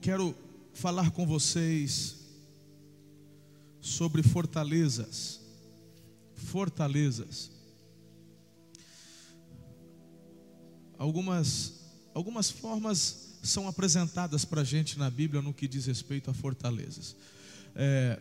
Quero 0.00 0.34
falar 0.72 1.10
com 1.10 1.26
vocês 1.26 2.16
sobre 3.80 4.22
fortalezas. 4.22 5.40
Fortalezas. 6.34 7.50
Algumas, 10.98 11.80
algumas 12.14 12.50
formas 12.50 13.38
são 13.42 13.66
apresentadas 13.66 14.44
para 14.44 14.60
a 14.60 14.64
gente 14.64 14.98
na 14.98 15.10
Bíblia 15.10 15.42
no 15.42 15.52
que 15.52 15.66
diz 15.66 15.86
respeito 15.86 16.30
a 16.30 16.34
fortalezas. 16.34 17.16
É, 17.74 18.20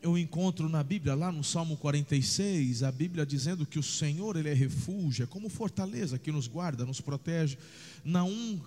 eu 0.00 0.16
encontro 0.16 0.68
na 0.68 0.82
Bíblia, 0.82 1.14
lá 1.14 1.30
no 1.30 1.44
Salmo 1.44 1.76
46, 1.76 2.82
a 2.82 2.92
Bíblia 2.92 3.26
dizendo 3.26 3.66
que 3.66 3.78
o 3.78 3.82
Senhor, 3.82 4.36
Ele 4.36 4.48
é 4.48 4.54
refúgio, 4.54 5.24
é 5.24 5.26
como 5.26 5.48
fortaleza 5.48 6.18
que 6.18 6.32
nos 6.32 6.46
guarda, 6.46 6.86
nos 6.86 7.00
protege. 7.00 7.58
Na 8.04 8.24
1, 8.24 8.60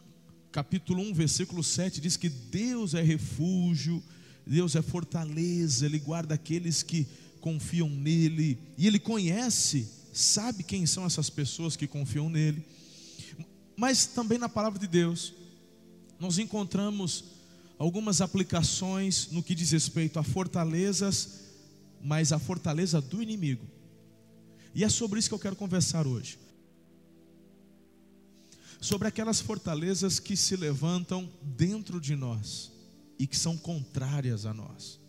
capítulo 0.51 1.01
1, 1.01 1.13
versículo 1.13 1.63
7, 1.63 2.01
diz 2.01 2.17
que 2.17 2.27
Deus 2.29 2.93
é 2.93 3.01
refúgio, 3.01 4.03
Deus 4.45 4.75
é 4.75 4.81
fortaleza, 4.81 5.85
Ele 5.85 5.97
guarda 5.97 6.35
aqueles 6.35 6.83
que 6.83 7.07
confiam 7.39 7.89
nele, 7.89 8.57
e 8.77 8.85
Ele 8.85 8.99
conhece, 8.99 9.87
sabe 10.13 10.63
quem 10.63 10.85
são 10.85 11.05
essas 11.05 11.29
pessoas 11.29 11.75
que 11.75 11.87
confiam 11.87 12.29
nele. 12.29 12.63
Mas 13.77 14.05
também 14.05 14.37
na 14.37 14.49
palavra 14.49 14.77
de 14.77 14.87
Deus, 14.87 15.33
nós 16.19 16.37
encontramos 16.37 17.23
algumas 17.79 18.21
aplicações 18.21 19.29
no 19.31 19.41
que 19.41 19.55
diz 19.55 19.71
respeito 19.71 20.19
a 20.19 20.23
fortalezas, 20.23 21.39
mas 22.03 22.31
a 22.31 22.37
fortaleza 22.37 23.01
do 23.01 23.23
inimigo. 23.23 23.65
E 24.75 24.83
é 24.83 24.89
sobre 24.89 25.19
isso 25.19 25.29
que 25.29 25.35
eu 25.35 25.39
quero 25.39 25.55
conversar 25.55 26.05
hoje. 26.05 26.37
Sobre 28.81 29.07
aquelas 29.07 29.39
fortalezas 29.39 30.19
que 30.19 30.35
se 30.35 30.57
levantam 30.57 31.31
dentro 31.41 32.01
de 32.01 32.17
nós 32.17 32.69
e 33.17 33.25
que 33.25 33.37
são 33.37 33.57
contrárias 33.57 34.45
a 34.45 34.53
nós. 34.53 34.99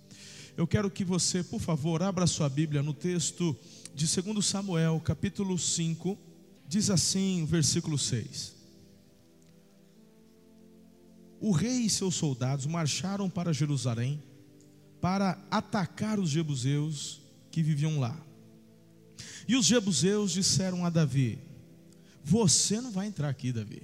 Eu 0.56 0.66
quero 0.66 0.88
que 0.88 1.04
você, 1.04 1.42
por 1.42 1.60
favor, 1.60 2.02
abra 2.04 2.28
sua 2.28 2.48
Bíblia 2.48 2.84
no 2.84 2.94
texto 2.94 3.56
de 3.92 4.06
2 4.06 4.46
Samuel, 4.46 5.00
capítulo 5.04 5.58
5, 5.58 6.16
diz 6.68 6.90
assim, 6.90 7.44
versículo 7.46 7.98
6 7.98 8.62
o 11.42 11.50
rei 11.50 11.80
e 11.80 11.90
seus 11.90 12.14
soldados 12.14 12.66
marcharam 12.66 13.28
para 13.28 13.52
Jerusalém 13.52 14.22
para 15.00 15.36
atacar 15.50 16.20
os 16.20 16.30
jebuseus 16.30 17.20
que 17.50 17.64
viviam 17.64 17.98
lá. 17.98 18.16
E 19.48 19.56
os 19.56 19.66
jebuseus 19.66 20.30
disseram 20.30 20.86
a 20.86 20.90
Davi: 20.90 21.40
Você 22.24 22.80
não 22.80 22.90
vai 22.90 23.06
entrar 23.06 23.28
aqui, 23.28 23.52
Davi. 23.52 23.82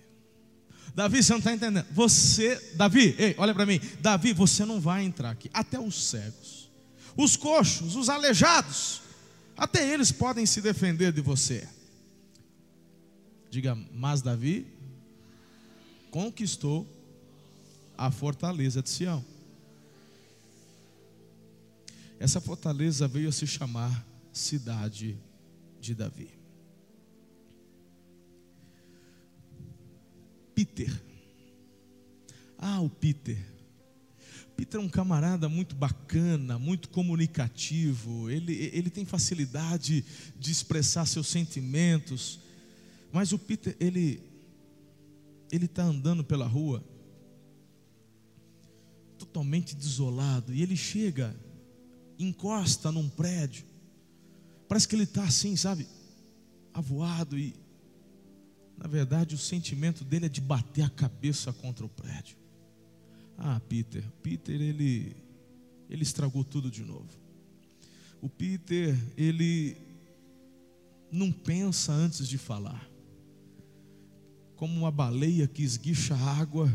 Davi, 0.94 1.22
você 1.22 1.32
não 1.32 1.38
está 1.38 1.52
entendendo. 1.52 1.86
Você, 1.92 2.56
Davi, 2.74 3.14
ei, 3.18 3.34
olha 3.38 3.54
para 3.54 3.66
mim. 3.66 3.80
Davi, 4.00 4.32
você 4.32 4.64
não 4.64 4.80
vai 4.80 5.04
entrar 5.04 5.30
aqui. 5.30 5.50
Até 5.52 5.78
os 5.78 6.08
cegos, 6.08 6.68
os 7.16 7.36
coxos, 7.36 7.94
os 7.94 8.08
aleijados, 8.08 9.02
até 9.56 9.88
eles 9.92 10.10
podem 10.10 10.46
se 10.46 10.60
defender 10.60 11.12
de 11.12 11.20
você. 11.20 11.68
Diga, 13.50 13.76
mas 13.92 14.22
Davi 14.22 14.66
conquistou 16.10 16.86
a 17.96 18.10
fortaleza 18.10 18.82
de 18.82 18.90
Sião. 18.90 19.24
Essa 22.20 22.40
fortaleza 22.40 23.06
veio 23.06 23.28
a 23.28 23.32
se 23.32 23.46
chamar 23.46 24.06
Cidade 24.32 25.16
de 25.80 25.94
Davi. 25.94 26.37
Peter. 30.58 30.90
Ah, 32.58 32.80
o 32.80 32.90
Peter. 32.90 33.38
Peter 34.56 34.80
é 34.80 34.82
um 34.82 34.88
camarada 34.88 35.48
muito 35.48 35.76
bacana, 35.76 36.58
muito 36.58 36.88
comunicativo. 36.88 38.28
Ele, 38.28 38.54
ele 38.72 38.90
tem 38.90 39.04
facilidade 39.04 40.04
de 40.36 40.50
expressar 40.50 41.06
seus 41.06 41.28
sentimentos. 41.28 42.40
Mas 43.12 43.32
o 43.32 43.38
Peter, 43.38 43.76
ele 43.78 44.20
ele 45.52 45.66
está 45.66 45.84
andando 45.84 46.24
pela 46.24 46.44
rua 46.44 46.84
totalmente 49.16 49.76
desolado. 49.76 50.52
E 50.52 50.60
ele 50.60 50.74
chega, 50.74 51.36
encosta 52.18 52.90
num 52.90 53.08
prédio. 53.08 53.64
Parece 54.66 54.88
que 54.88 54.96
ele 54.96 55.04
está 55.04 55.22
assim, 55.22 55.54
sabe? 55.54 55.86
Avoado. 56.74 57.38
E, 57.38 57.54
na 58.78 58.86
verdade, 58.86 59.34
o 59.34 59.38
sentimento 59.38 60.04
dele 60.04 60.26
é 60.26 60.28
de 60.28 60.40
bater 60.40 60.82
a 60.82 60.90
cabeça 60.90 61.52
contra 61.52 61.84
o 61.84 61.88
prédio. 61.88 62.36
Ah, 63.36 63.60
Peter. 63.68 64.04
Peter, 64.22 64.60
ele, 64.60 65.16
ele 65.90 66.02
estragou 66.02 66.44
tudo 66.44 66.70
de 66.70 66.84
novo. 66.84 67.08
O 68.22 68.28
Peter, 68.28 68.96
ele 69.16 69.76
não 71.10 71.32
pensa 71.32 71.92
antes 71.92 72.28
de 72.28 72.38
falar. 72.38 72.88
Como 74.56 74.74
uma 74.80 74.90
baleia 74.90 75.46
que 75.46 75.62
esguicha 75.62 76.14
água 76.14 76.72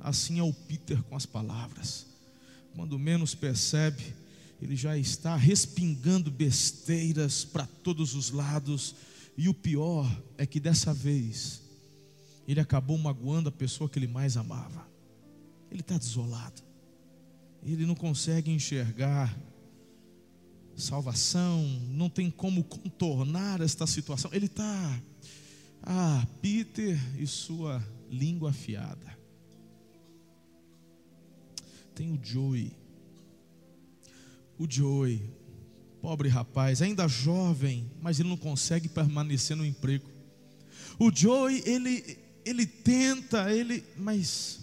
assim 0.00 0.38
é 0.38 0.42
o 0.42 0.52
Peter 0.52 1.02
com 1.04 1.16
as 1.16 1.26
palavras. 1.26 2.06
Quando 2.74 2.98
menos 2.98 3.34
percebe, 3.34 4.14
ele 4.62 4.76
já 4.76 4.96
está 4.96 5.36
respingando 5.36 6.30
besteiras 6.30 7.44
para 7.44 7.66
todos 7.66 8.14
os 8.14 8.30
lados, 8.30 8.94
e 9.36 9.48
o 9.48 9.54
pior 9.54 10.06
é 10.36 10.46
que 10.46 10.60
dessa 10.60 10.92
vez, 10.92 11.62
ele 12.46 12.60
acabou 12.60 12.98
magoando 12.98 13.48
a 13.48 13.52
pessoa 13.52 13.88
que 13.88 13.98
ele 13.98 14.06
mais 14.06 14.36
amava. 14.36 14.86
Ele 15.70 15.80
está 15.80 15.96
desolado, 15.96 16.62
ele 17.62 17.86
não 17.86 17.94
consegue 17.94 18.50
enxergar 18.50 19.36
salvação, 20.76 21.62
não 21.90 22.08
tem 22.08 22.30
como 22.30 22.64
contornar 22.64 23.60
esta 23.60 23.86
situação. 23.86 24.30
Ele 24.32 24.46
está, 24.46 25.02
ah, 25.82 26.26
Peter 26.40 26.98
e 27.20 27.26
sua 27.26 27.84
língua 28.10 28.50
afiada 28.50 29.20
tem 32.00 32.12
o 32.12 32.18
Joey. 32.22 32.72
O 34.58 34.66
Joey, 34.66 35.22
pobre 36.00 36.28
rapaz, 36.28 36.82
ainda 36.82 37.06
jovem, 37.08 37.90
mas 38.00 38.18
ele 38.18 38.28
não 38.28 38.36
consegue 38.36 38.88
permanecer 38.88 39.56
no 39.56 39.64
emprego. 39.64 40.08
O 40.98 41.14
Joey, 41.14 41.62
ele, 41.66 42.18
ele 42.44 42.66
tenta, 42.66 43.52
ele, 43.52 43.84
mas 43.96 44.60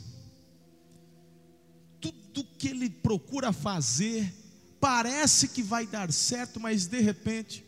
tudo 1.99 2.43
que 2.57 2.69
ele 2.69 2.89
procura 2.89 3.51
fazer 3.51 4.33
parece 4.79 5.47
que 5.47 5.63
vai 5.63 5.87
dar 5.87 6.11
certo, 6.11 6.59
mas 6.59 6.85
de 6.85 7.01
repente 7.01 7.63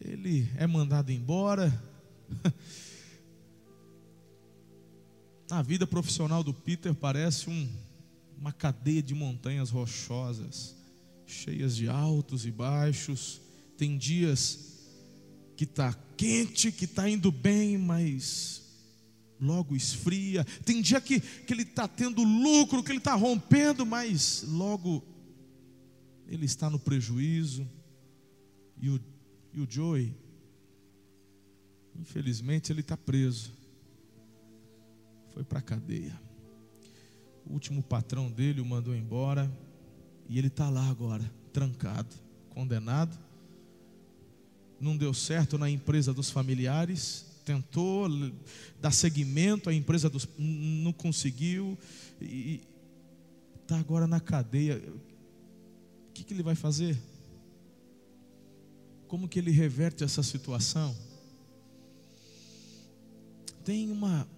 ele 0.00 0.48
é 0.56 0.66
mandado 0.66 1.10
embora. 1.10 1.72
A 5.48 5.62
vida 5.62 5.86
profissional 5.86 6.42
do 6.42 6.52
Peter 6.52 6.92
parece 6.92 7.48
um 7.48 7.68
uma 8.38 8.52
cadeia 8.52 9.02
de 9.02 9.14
montanhas 9.14 9.70
rochosas, 9.70 10.75
cheias 11.26 11.76
de 11.76 11.88
altos 11.88 12.46
e 12.46 12.50
baixos. 12.50 13.40
Tem 13.76 13.98
dias 13.98 14.76
que 15.56 15.64
está 15.64 15.92
quente, 16.16 16.72
que 16.72 16.84
está 16.84 17.08
indo 17.08 17.30
bem, 17.30 17.76
mas 17.76 18.62
logo 19.40 19.76
esfria. 19.76 20.44
Tem 20.64 20.80
dia 20.80 21.00
que, 21.00 21.20
que 21.20 21.52
ele 21.52 21.62
está 21.62 21.86
tendo 21.86 22.22
lucro, 22.22 22.82
que 22.82 22.90
ele 22.90 22.98
está 22.98 23.14
rompendo, 23.14 23.84
mas 23.84 24.44
logo 24.48 25.02
ele 26.26 26.46
está 26.46 26.70
no 26.70 26.78
prejuízo. 26.78 27.68
E 28.80 28.90
o, 28.90 29.00
e 29.52 29.60
o 29.60 29.66
Joey, 29.68 30.14
infelizmente, 31.94 32.72
ele 32.72 32.80
está 32.80 32.96
preso. 32.96 33.52
Foi 35.32 35.44
para 35.44 35.58
a 35.58 35.62
cadeia. 35.62 36.18
O 37.44 37.52
último 37.52 37.82
patrão 37.82 38.30
dele 38.30 38.60
o 38.60 38.64
mandou 38.64 38.94
embora. 38.94 39.50
E 40.28 40.38
ele 40.38 40.48
está 40.48 40.68
lá 40.68 40.88
agora, 40.88 41.30
trancado, 41.52 42.14
condenado. 42.50 43.16
Não 44.80 44.96
deu 44.96 45.14
certo 45.14 45.56
na 45.56 45.70
empresa 45.70 46.12
dos 46.12 46.30
familiares. 46.30 47.24
Tentou 47.44 48.08
dar 48.80 48.90
seguimento 48.90 49.70
à 49.70 49.74
empresa 49.74 50.10
dos. 50.10 50.28
Não 50.38 50.92
conseguiu. 50.92 51.78
E 52.20 52.60
está 53.62 53.78
agora 53.78 54.06
na 54.06 54.20
cadeia. 54.20 54.82
O 56.08 56.12
que, 56.12 56.24
que 56.24 56.34
ele 56.34 56.42
vai 56.42 56.54
fazer? 56.54 56.98
Como 59.06 59.28
que 59.28 59.38
ele 59.38 59.50
reverte 59.50 60.02
essa 60.02 60.22
situação? 60.22 60.96
Tem 63.64 63.90
uma 63.90 64.28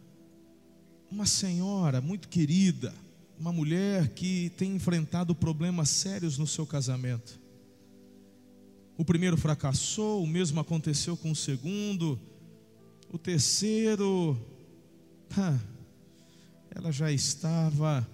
uma 1.10 1.26
senhora 1.26 2.00
muito 2.00 2.28
querida, 2.28 2.94
uma 3.38 3.52
mulher 3.52 4.08
que 4.08 4.50
tem 4.56 4.74
enfrentado 4.74 5.34
problemas 5.34 5.88
sérios 5.88 6.38
no 6.38 6.46
seu 6.46 6.66
casamento. 6.66 7.40
O 8.96 9.04
primeiro 9.04 9.36
fracassou, 9.36 10.22
o 10.22 10.26
mesmo 10.26 10.58
aconteceu 10.58 11.16
com 11.16 11.30
o 11.30 11.36
segundo, 11.36 12.18
o 13.12 13.16
terceiro. 13.16 14.36
ela 16.74 16.90
já 16.90 17.12
estava 17.12 18.06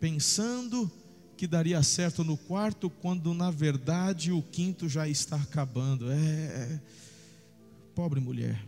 pensando 0.00 0.90
que 1.36 1.46
daria 1.46 1.82
certo 1.82 2.24
no 2.24 2.36
quarto, 2.36 2.90
quando 2.90 3.32
na 3.34 3.50
verdade 3.50 4.32
o 4.32 4.42
quinto 4.42 4.88
já 4.88 5.06
está 5.06 5.36
acabando. 5.36 6.10
É 6.10 6.80
pobre 7.94 8.20
mulher. 8.20 8.66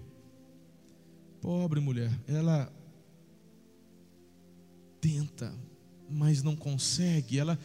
Pobre 1.40 1.80
mulher. 1.80 2.10
Ela 2.26 2.72
tenta, 5.00 5.52
mas 6.10 6.42
não 6.42 6.56
consegue. 6.56 7.38
Ela 7.38 7.58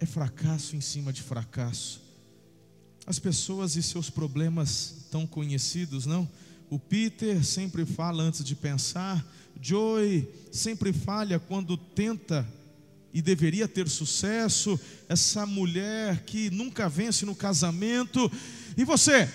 é 0.00 0.06
fracasso 0.06 0.76
em 0.76 0.80
cima 0.80 1.12
de 1.12 1.22
fracasso. 1.22 2.00
As 3.06 3.18
pessoas 3.18 3.76
e 3.76 3.82
seus 3.82 4.10
problemas 4.10 5.06
tão 5.10 5.26
conhecidos, 5.26 6.06
não? 6.06 6.28
O 6.70 6.78
Peter 6.78 7.42
sempre 7.44 7.86
fala 7.86 8.22
antes 8.22 8.44
de 8.44 8.54
pensar, 8.54 9.26
Joy 9.60 10.28
sempre 10.52 10.92
falha 10.92 11.38
quando 11.38 11.76
tenta 11.76 12.46
e 13.12 13.22
deveria 13.22 13.66
ter 13.66 13.88
sucesso, 13.88 14.78
essa 15.08 15.46
mulher 15.46 16.24
que 16.24 16.50
nunca 16.50 16.88
vence 16.88 17.24
no 17.24 17.34
casamento. 17.34 18.30
E 18.76 18.84
você? 18.84 19.28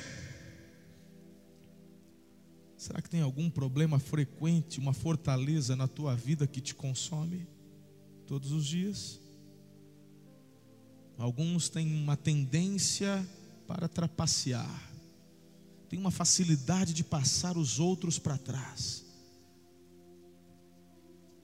Será 2.77 3.01
que 3.01 3.09
tem 3.09 3.21
algum 3.21 3.49
problema 3.49 3.97
frequente, 3.97 4.79
uma 4.79 4.93
fortaleza 4.93 5.75
na 5.75 5.87
tua 5.87 6.15
vida 6.15 6.45
que 6.45 6.61
te 6.61 6.75
consome 6.75 7.47
todos 8.27 8.51
os 8.51 8.65
dias? 8.65 9.19
Alguns 11.17 11.69
têm 11.69 11.93
uma 11.93 12.17
tendência 12.17 13.25
para 13.67 13.87
trapacear, 13.87 14.91
tem 15.89 15.99
uma 15.99 16.11
facilidade 16.11 16.93
de 16.93 17.03
passar 17.03 17.57
os 17.57 17.79
outros 17.79 18.17
para 18.17 18.37
trás. 18.37 19.05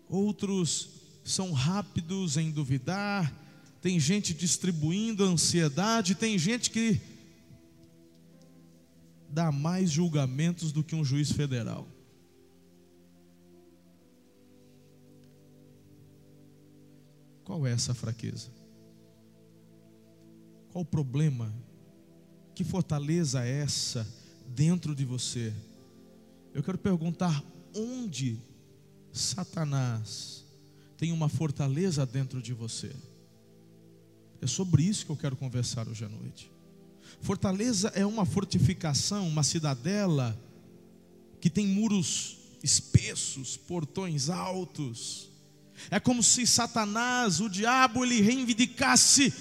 Outros 0.08 0.90
são 1.24 1.52
rápidos 1.52 2.36
em 2.36 2.50
duvidar, 2.50 3.32
tem 3.82 4.00
gente 4.00 4.34
distribuindo 4.34 5.24
ansiedade, 5.24 6.16
tem 6.16 6.38
gente 6.38 6.72
que 6.72 7.00
dá 9.30 9.52
mais 9.52 9.92
julgamentos 9.92 10.72
do 10.72 10.84
que 10.84 10.96
um 10.96 11.06
juiz 11.06 11.32
federal. 11.32 11.88
Qual 17.50 17.66
é 17.66 17.72
essa 17.72 17.96
fraqueza? 17.96 18.52
Qual 20.72 20.84
o 20.84 20.86
problema? 20.86 21.52
Que 22.54 22.64
fortaleza 22.64 23.44
é 23.44 23.62
essa 23.62 24.08
dentro 24.50 24.94
de 24.94 25.04
você? 25.04 25.52
Eu 26.54 26.62
quero 26.62 26.78
perguntar: 26.78 27.44
onde 27.76 28.40
Satanás 29.12 30.46
tem 30.96 31.12
uma 31.12 31.28
fortaleza 31.28 32.06
dentro 32.06 32.40
de 32.40 32.54
você? 32.54 32.96
É 34.40 34.46
sobre 34.46 34.84
isso 34.84 35.04
que 35.08 35.12
eu 35.12 35.18
quero 35.18 35.36
conversar 35.36 35.88
hoje 35.88 36.06
à 36.06 36.08
noite. 36.08 36.52
Fortaleza 37.20 37.88
é 37.96 38.06
uma 38.06 38.28
fortificação, 38.28 39.28
uma 39.28 39.42
cidadela 39.42 40.40
que 41.42 41.50
tem 41.50 41.66
muros 41.66 42.38
espessos, 42.62 43.58
portões 43.58 44.30
altos. 44.30 45.29
É 45.90 46.00
como 46.00 46.22
se 46.22 46.46
Satanás, 46.46 47.40
o 47.40 47.50
diabo, 47.50 48.04
ele 48.04 48.22
reivindicasse 48.22 49.34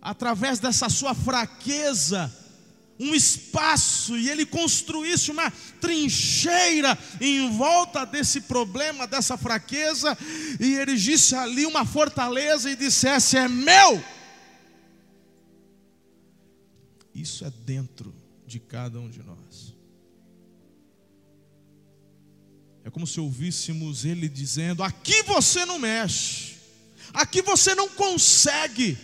através 0.00 0.58
dessa 0.58 0.88
sua 0.88 1.14
fraqueza, 1.14 2.32
um 2.98 3.14
espaço 3.14 4.16
e 4.16 4.30
ele 4.30 4.46
construísse 4.46 5.30
uma 5.30 5.50
trincheira 5.80 6.98
em 7.20 7.50
volta 7.56 8.06
desse 8.06 8.40
problema, 8.42 9.06
dessa 9.06 9.36
fraqueza, 9.36 10.16
e 10.58 10.74
erigisse 10.74 11.34
ali 11.34 11.66
uma 11.66 11.84
fortaleza 11.84 12.70
e 12.70 12.76
dissesse: 12.76 13.36
É 13.36 13.48
meu. 13.48 14.02
Isso 17.14 17.44
é 17.44 17.50
dentro 17.50 18.14
de 18.46 18.60
cada 18.60 18.98
um 19.00 19.10
de 19.10 19.22
nós. 19.22 19.75
É 22.86 22.90
como 22.90 23.04
se 23.04 23.18
ouvíssemos 23.18 24.04
ele 24.04 24.28
dizendo: 24.28 24.80
Aqui 24.80 25.24
você 25.24 25.66
não 25.66 25.76
mexe, 25.76 26.54
aqui 27.12 27.42
você 27.42 27.74
não 27.74 27.88
consegue. 27.88 28.96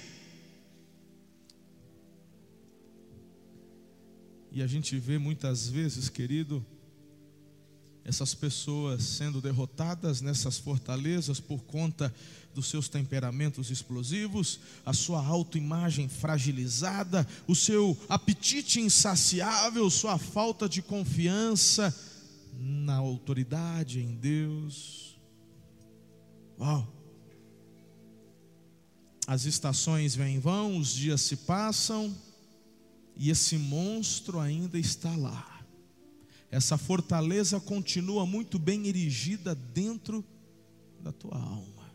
E 4.53 4.63
a 4.63 4.69
gente 4.69 4.97
vê 5.01 5.19
muitas 5.19 5.69
vezes, 5.69 6.09
querido, 6.09 6.65
essas 8.05 8.37
pessoas 8.37 9.03
sendo 9.03 9.41
derrotadas 9.41 10.21
nessas 10.21 10.59
fortalezas 10.59 11.41
por 11.41 11.65
conta 11.65 12.15
dos 12.55 12.69
seus 12.69 12.89
temperamentos 12.89 13.69
explosivos, 13.69 14.61
a 14.87 14.93
sua 14.93 15.27
autoimagem 15.27 16.09
fragilizada, 16.09 17.27
o 17.49 17.57
seu 17.57 17.99
apetite 18.09 18.79
insaciável, 18.79 19.91
sua 19.91 20.19
falta 20.19 20.69
de 20.69 20.81
confiança 20.81 21.93
na 22.53 22.97
autoridade 22.97 24.01
em 24.01 24.15
Deus. 24.15 25.19
Uau! 26.59 26.87
As 29.27 29.45
estações 29.45 30.15
vêm 30.15 30.37
e 30.37 30.41
vão, 30.41 30.77
os 30.77 30.95
dias 30.95 31.21
se 31.21 31.37
passam, 31.37 32.15
e 33.17 33.31
esse 33.31 33.57
monstro 33.57 34.39
ainda 34.39 34.79
está 34.79 35.15
lá. 35.17 35.65
Essa 36.51 36.77
fortaleza 36.77 37.59
continua 37.61 38.27
muito 38.27 38.59
bem 38.59 38.87
erigida 38.87 39.55
dentro 39.55 40.25
da 41.01 41.13
tua 41.13 41.39
alma. 41.39 41.91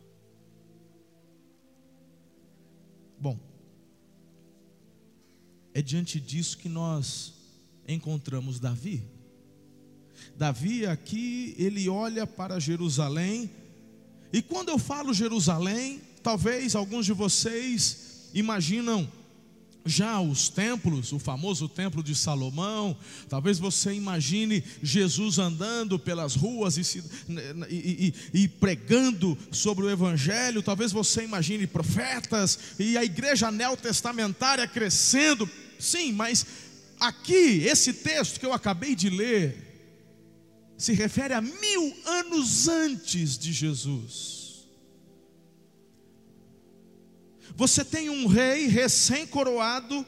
Bom, 3.19 3.38
é 5.74 5.81
diante 5.81 6.19
disso 6.19 6.57
que 6.57 6.69
nós 6.69 7.33
encontramos 7.88 8.60
Davi. 8.60 9.16
Davi 10.38 10.86
aqui, 10.86 11.56
ele 11.57 11.89
olha 11.89 12.28
para 12.28 12.60
Jerusalém, 12.60 13.50
e 14.31 14.39
quando 14.42 14.69
eu 14.69 14.78
falo 14.78 15.13
Jerusalém, 15.13 16.00
talvez 16.22 16.75
alguns 16.75 17.07
de 17.07 17.13
vocês 17.13 18.30
imaginam 18.36 19.12
já 19.84 20.19
os 20.19 20.50
templos, 20.50 21.12
o 21.12 21.18
famoso 21.18 21.68
templo 21.68 22.04
de 22.04 22.13
Salomão, 22.13 22.95
talvez 23.30 23.57
você 23.57 23.94
imagine 23.94 24.63
Jesus 24.84 25.39
andando 25.39 25.98
pelas 25.98 26.36
ruas 26.36 26.78
e, 26.78 27.04
e, 27.69 28.13
e, 28.34 28.44
e, 28.44 28.48
pregando 28.48 29.36
sobre 29.50 29.86
o 29.86 29.89
Evangelho, 29.89 30.62
talvez 30.62 30.91
você 30.91 31.24
imagine 31.24 31.65
profetas 31.65 32.60
e 32.77 32.98
a 32.98 33.03
igreja 33.03 33.50
neotestamentária 33.50 34.67
crescendo, 34.67 35.50
sim, 35.79 36.12
mas 36.12 36.46
aqui, 37.00 37.63
esse 37.65 37.94
texto 37.94 38.39
que 38.39 38.46
eu 38.46 38.53
acabei 38.53 38.94
de 38.94 39.10
ler, 39.10 39.66
se 40.77 40.93
refere 40.93 41.34
a 41.34 41.41
mil 41.41 41.96
anos 42.05 42.67
antes 42.67 43.38
de 43.38 43.51
Jesus. 43.51 44.67
Você 47.55 47.84
tem 47.84 48.10
um 48.10 48.27
rei 48.27 48.67
recém-coroado, 48.67 50.05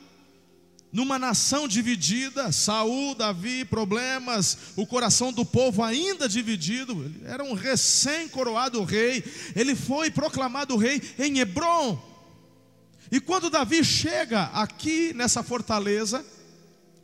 numa 0.92 1.18
nação 1.18 1.68
dividida, 1.68 2.52
Saul, 2.52 3.16
Davi, 3.16 3.66
problemas, 3.66 4.58
o 4.76 4.86
coração 4.86 5.34
do 5.34 5.44
povo 5.44 5.84
ainda 5.84 6.30
dividido. 6.30 6.94
Ele 6.94 7.22
era 7.26 7.44
um 7.44 7.54
recém-coroado 7.54 8.84
rei. 8.84 9.24
Ele 9.56 9.76
foi 9.76 10.12
proclamado 10.12 10.78
rei 10.78 11.02
em 11.18 11.40
Hebron. 11.40 12.00
E 13.12 13.20
quando 13.20 13.50
Davi 13.50 13.84
chega 13.84 14.44
aqui 14.54 15.14
nessa 15.14 15.42
fortaleza, 15.42 16.24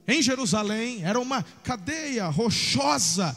em 0.07 0.22
Jerusalém, 0.22 1.03
era 1.03 1.19
uma 1.19 1.41
cadeia 1.63 2.27
rochosa. 2.27 3.36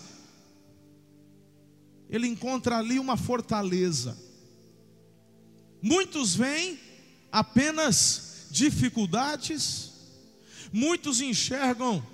Ele 2.09 2.27
encontra 2.27 2.79
ali 2.79 2.99
uma 2.99 3.17
fortaleza. 3.17 4.17
Muitos 5.83 6.35
vêm 6.35 6.79
apenas 7.31 8.47
dificuldades, 8.51 9.93
muitos 10.73 11.21
enxergam 11.21 12.05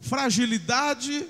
fragilidade 0.00 1.26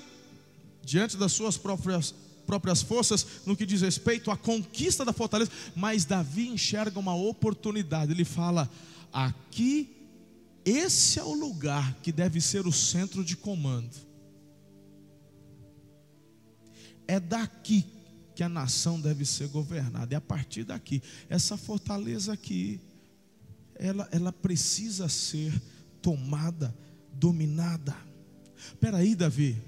diante 0.83 1.15
das 1.15 1.31
suas 1.31 1.57
próprias, 1.57 2.13
próprias 2.45 2.81
forças 2.81 3.25
no 3.45 3.55
que 3.55 3.65
diz 3.65 3.81
respeito 3.81 4.29
à 4.29 4.37
conquista 4.37 5.05
da 5.05 5.13
fortaleza, 5.13 5.51
mas 5.75 6.05
Davi 6.05 6.49
enxerga 6.49 6.99
uma 6.99 7.15
oportunidade, 7.15 8.11
ele 8.11 8.25
fala: 8.25 8.69
aqui, 9.11 9.89
esse 10.65 11.19
é 11.19 11.23
o 11.23 11.33
lugar 11.33 11.95
que 12.01 12.11
deve 12.11 12.41
ser 12.41 12.67
o 12.67 12.71
centro 12.71 13.23
de 13.23 13.37
comando, 13.37 13.95
é 17.07 17.19
daqui 17.19 17.85
que 18.35 18.43
a 18.43 18.49
nação 18.49 18.99
deve 18.99 19.25
ser 19.25 19.47
governada, 19.47 20.13
é 20.13 20.17
a 20.17 20.21
partir 20.21 20.63
daqui, 20.63 21.01
essa 21.29 21.55
fortaleza 21.55 22.33
aqui 22.33 22.81
ela, 23.75 24.07
ela 24.11 24.31
precisa 24.31 25.09
ser 25.09 25.53
tomada, 26.01 26.75
dominada. 27.13 27.95
Espera 28.57 28.97
aí, 28.97 29.15
Davi. 29.15 29.61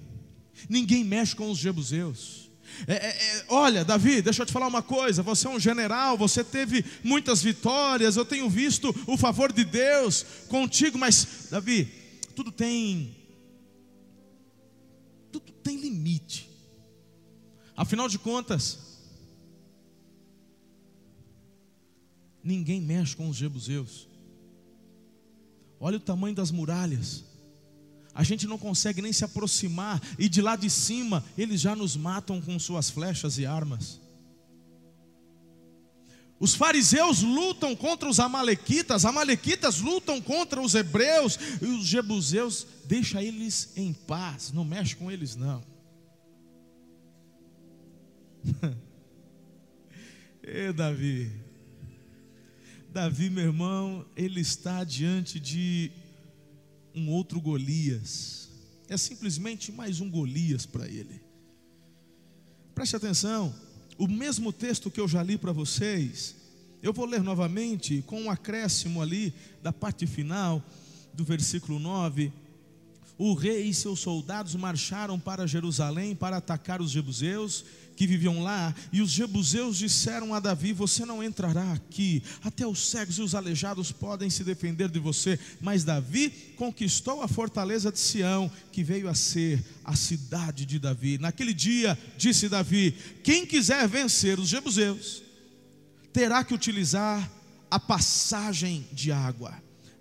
Ninguém 0.69 1.03
mexe 1.03 1.35
com 1.35 1.51
os 1.51 1.57
jebuseus. 1.57 2.49
É, 2.87 2.93
é, 2.93 3.09
é, 3.09 3.45
olha, 3.49 3.85
Davi, 3.85 4.21
deixa 4.21 4.41
eu 4.41 4.45
te 4.45 4.51
falar 4.51 4.67
uma 4.67 4.81
coisa. 4.81 5.21
Você 5.21 5.47
é 5.47 5.49
um 5.49 5.59
general, 5.59 6.17
você 6.17 6.43
teve 6.43 6.83
muitas 7.03 7.41
vitórias. 7.41 8.15
Eu 8.15 8.25
tenho 8.25 8.49
visto 8.49 8.93
o 9.07 9.17
favor 9.17 9.51
de 9.51 9.63
Deus 9.63 10.25
contigo, 10.47 10.97
mas, 10.97 11.47
Davi, 11.51 11.85
tudo 12.35 12.51
tem. 12.51 13.15
Tudo 15.31 15.51
tem 15.51 15.77
limite. 15.77 16.44
Afinal 17.75 18.07
de 18.07 18.17
contas, 18.17 18.79
ninguém 22.43 22.79
mexe 22.79 23.15
com 23.15 23.27
os 23.27 23.35
jebuseus. 23.35 24.07
Olha 25.79 25.97
o 25.97 25.99
tamanho 25.99 26.35
das 26.35 26.51
muralhas. 26.51 27.23
A 28.13 28.23
gente 28.23 28.47
não 28.47 28.57
consegue 28.57 29.01
nem 29.01 29.11
se 29.11 29.25
aproximar, 29.25 30.01
e 30.17 30.29
de 30.29 30.41
lá 30.41 30.55
de 30.55 30.69
cima 30.69 31.23
eles 31.37 31.59
já 31.59 31.75
nos 31.75 31.97
matam 31.97 32.41
com 32.41 32.57
suas 32.57 32.89
flechas 32.89 33.37
e 33.37 33.45
armas. 33.45 33.99
Os 36.39 36.55
fariseus 36.55 37.21
lutam 37.21 37.75
contra 37.75 38.09
os 38.09 38.19
amalequitas, 38.19 39.03
amalequitas 39.03 39.79
lutam 39.79 40.21
contra 40.21 40.61
os 40.61 40.75
hebreus, 40.75 41.37
e 41.61 41.65
os 41.65 41.85
jebuseus 41.85 42.65
deixa 42.85 43.21
eles 43.21 43.73
em 43.75 43.91
paz, 43.91 44.51
não 44.53 44.63
mexe 44.63 44.95
com 44.95 45.11
eles 45.11 45.35
não. 45.35 45.74
e 50.43 50.71
Davi, 50.71 51.31
Davi, 52.91 53.29
meu 53.29 53.45
irmão, 53.45 54.05
ele 54.15 54.41
está 54.41 54.83
diante 54.83 55.39
de 55.39 55.91
um 56.93 57.09
outro 57.09 57.41
Golias. 57.41 58.49
É 58.87 58.97
simplesmente 58.97 59.71
mais 59.71 59.99
um 59.99 60.09
Golias 60.09 60.65
para 60.65 60.87
ele. 60.87 61.21
Preste 62.73 62.95
atenção, 62.95 63.53
o 63.97 64.07
mesmo 64.07 64.53
texto 64.53 64.91
que 64.91 64.99
eu 64.99 65.07
já 65.07 65.23
li 65.23 65.37
para 65.37 65.51
vocês, 65.51 66.35
eu 66.83 66.93
vou 66.93 67.05
ler 67.05 67.23
novamente 67.23 68.03
com 68.05 68.21
um 68.21 68.29
acréscimo 68.29 69.01
ali 69.01 69.33
da 69.63 69.73
parte 69.73 70.05
final 70.05 70.63
do 71.13 71.23
versículo 71.23 71.79
9 71.79 72.31
o 73.17 73.33
rei 73.33 73.63
e 73.69 73.73
seus 73.73 73.99
soldados 73.99 74.55
marcharam 74.55 75.19
para 75.19 75.47
Jerusalém 75.47 76.15
para 76.15 76.37
atacar 76.37 76.81
os 76.81 76.91
jebuseus 76.91 77.63
que 77.95 78.05
viviam 78.05 78.43
lá, 78.43 78.75
e 78.91 79.01
os 79.01 79.11
jebuseus 79.11 79.77
disseram 79.77 80.33
a 80.33 80.39
Davi: 80.39 80.73
Você 80.73 81.05
não 81.05 81.23
entrará 81.23 81.73
aqui, 81.73 82.21
até 82.43 82.67
os 82.67 82.89
cegos 82.89 83.17
e 83.17 83.21
os 83.21 83.33
aleijados 83.33 83.91
podem 83.91 84.29
se 84.29 84.43
defender 84.43 84.89
de 84.89 84.99
você. 84.99 85.39
Mas 85.61 85.83
Davi 85.83 86.29
conquistou 86.55 87.21
a 87.21 87.27
fortaleza 87.27 87.91
de 87.91 87.99
Sião, 87.99 88.51
que 88.71 88.83
veio 88.83 89.09
a 89.09 89.15
ser 89.15 89.63
a 89.83 89.95
cidade 89.95 90.65
de 90.65 90.77
Davi. 90.79 91.17
Naquele 91.17 91.53
dia, 91.53 91.97
disse 92.17 92.49
Davi: 92.49 92.95
Quem 93.23 93.45
quiser 93.45 93.87
vencer 93.87 94.39
os 94.39 94.49
jebuseus, 94.49 95.23
terá 96.11 96.43
que 96.43 96.53
utilizar 96.53 97.31
a 97.69 97.79
passagem 97.79 98.85
de 98.91 99.11
água. 99.11 99.53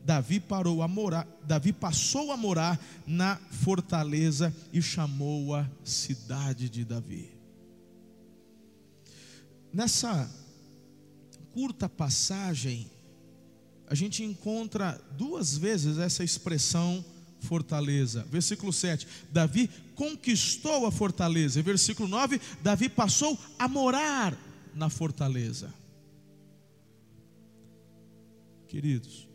Davi, 0.05 0.39
parou 0.39 0.83
a 0.83 0.89
morar, 0.89 1.27
Davi 1.47 1.73
passou 1.73 2.31
a 2.31 2.37
morar 2.37 2.79
na 3.07 3.37
fortaleza 3.51 4.55
e 4.71 4.83
chamou-a 4.83 5.67
cidade 5.83 6.69
de 6.69 6.85
Davi. 6.85 7.34
Nessa 9.75 10.31
curta 11.53 11.89
passagem, 11.89 12.89
a 13.89 13.95
gente 13.97 14.23
encontra 14.23 14.93
duas 15.19 15.59
vezes 15.59 15.99
essa 15.99 16.23
expressão 16.23 17.05
fortaleza. 17.41 18.25
Versículo 18.31 18.73
7, 18.73 19.05
Davi 19.33 19.69
conquistou 19.97 20.87
a 20.87 20.93
fortaleza. 20.93 21.59
E 21.59 21.63
versículo 21.63 22.09
9, 22.09 22.41
Davi 22.63 22.89
passou 22.89 23.37
a 23.59 23.67
morar 23.67 24.39
na 24.77 24.89
fortaleza. 24.89 25.75
Queridos, 28.69 29.27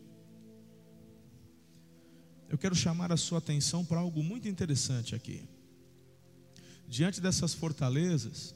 eu 2.48 2.56
quero 2.56 2.74
chamar 2.74 3.12
a 3.12 3.16
sua 3.18 3.38
atenção 3.38 3.84
para 3.84 4.00
algo 4.00 4.22
muito 4.22 4.48
interessante 4.48 5.14
aqui. 5.14 5.46
Diante 6.88 7.20
dessas 7.20 7.52
fortalezas, 7.52 8.54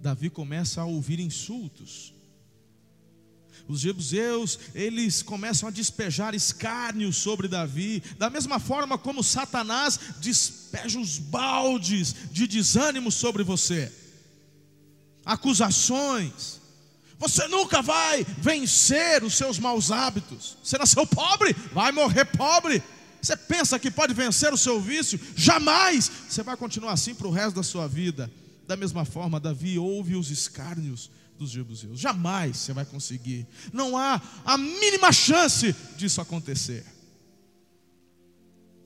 Davi 0.00 0.30
começa 0.30 0.80
a 0.80 0.84
ouvir 0.84 1.20
insultos. 1.20 2.14
Os 3.68 3.80
jebuseus, 3.80 4.58
eles 4.74 5.22
começam 5.22 5.68
a 5.68 5.72
despejar 5.72 6.34
escárnio 6.34 7.12
sobre 7.12 7.48
Davi, 7.48 8.02
da 8.16 8.30
mesma 8.30 8.60
forma 8.60 8.96
como 8.96 9.24
Satanás 9.24 9.98
despeja 10.20 11.00
os 11.00 11.18
baldes 11.18 12.14
de 12.30 12.46
desânimo 12.46 13.10
sobre 13.10 13.42
você. 13.42 13.92
Acusações, 15.24 16.60
você 17.18 17.48
nunca 17.48 17.82
vai 17.82 18.24
vencer 18.38 19.24
os 19.24 19.34
seus 19.34 19.58
maus 19.58 19.90
hábitos. 19.90 20.56
Você 20.62 20.78
nasceu 20.78 21.06
pobre, 21.06 21.52
vai 21.72 21.90
morrer 21.90 22.26
pobre. 22.26 22.80
Você 23.20 23.36
pensa 23.36 23.78
que 23.78 23.90
pode 23.90 24.14
vencer 24.14 24.52
o 24.52 24.58
seu 24.58 24.80
vício? 24.80 25.18
Jamais. 25.34 26.10
Você 26.28 26.44
vai 26.44 26.56
continuar 26.56 26.92
assim 26.92 27.14
para 27.14 27.26
o 27.26 27.32
resto 27.32 27.56
da 27.56 27.62
sua 27.64 27.88
vida. 27.88 28.30
Da 28.66 28.76
mesma 28.76 29.04
forma, 29.04 29.38
Davi 29.38 29.78
ouve 29.78 30.16
os 30.16 30.30
escárnios 30.30 31.10
dos 31.38 31.50
jebuseus. 31.50 32.00
Jamais 32.00 32.56
você 32.56 32.72
vai 32.72 32.84
conseguir. 32.84 33.46
Não 33.72 33.96
há 33.96 34.20
a 34.44 34.58
mínima 34.58 35.12
chance 35.12 35.74
disso 35.96 36.20
acontecer. 36.20 36.84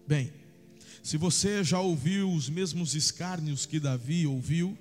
Bem, 0.07 0.33
se 1.03 1.17
você 1.17 1.65
já 1.65 1.81
ouviu 1.81 2.31
os 2.33 2.49
mesmos 2.49 2.95
escárnios 2.95 3.65
que 3.65 3.81
Davi 3.81 4.27
ouviu, 4.27 4.77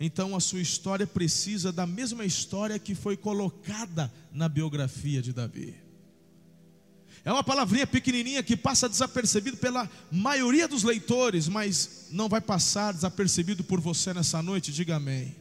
então 0.00 0.34
a 0.34 0.40
sua 0.40 0.60
história 0.60 1.06
precisa 1.06 1.72
da 1.72 1.86
mesma 1.86 2.24
história 2.24 2.78
que 2.78 2.94
foi 2.94 3.16
colocada 3.16 4.12
na 4.32 4.48
biografia 4.48 5.20
de 5.20 5.32
Davi. 5.32 5.87
É 7.28 7.30
uma 7.30 7.44
palavrinha 7.44 7.86
pequenininha 7.86 8.42
que 8.42 8.56
passa 8.56 8.88
desapercebido 8.88 9.58
pela 9.58 9.86
maioria 10.10 10.66
dos 10.66 10.82
leitores, 10.82 11.46
mas 11.46 12.06
não 12.10 12.26
vai 12.26 12.40
passar 12.40 12.94
desapercebido 12.94 13.62
por 13.62 13.82
você 13.82 14.14
nessa 14.14 14.42
noite, 14.42 14.72
diga 14.72 14.96
amém. 14.96 15.36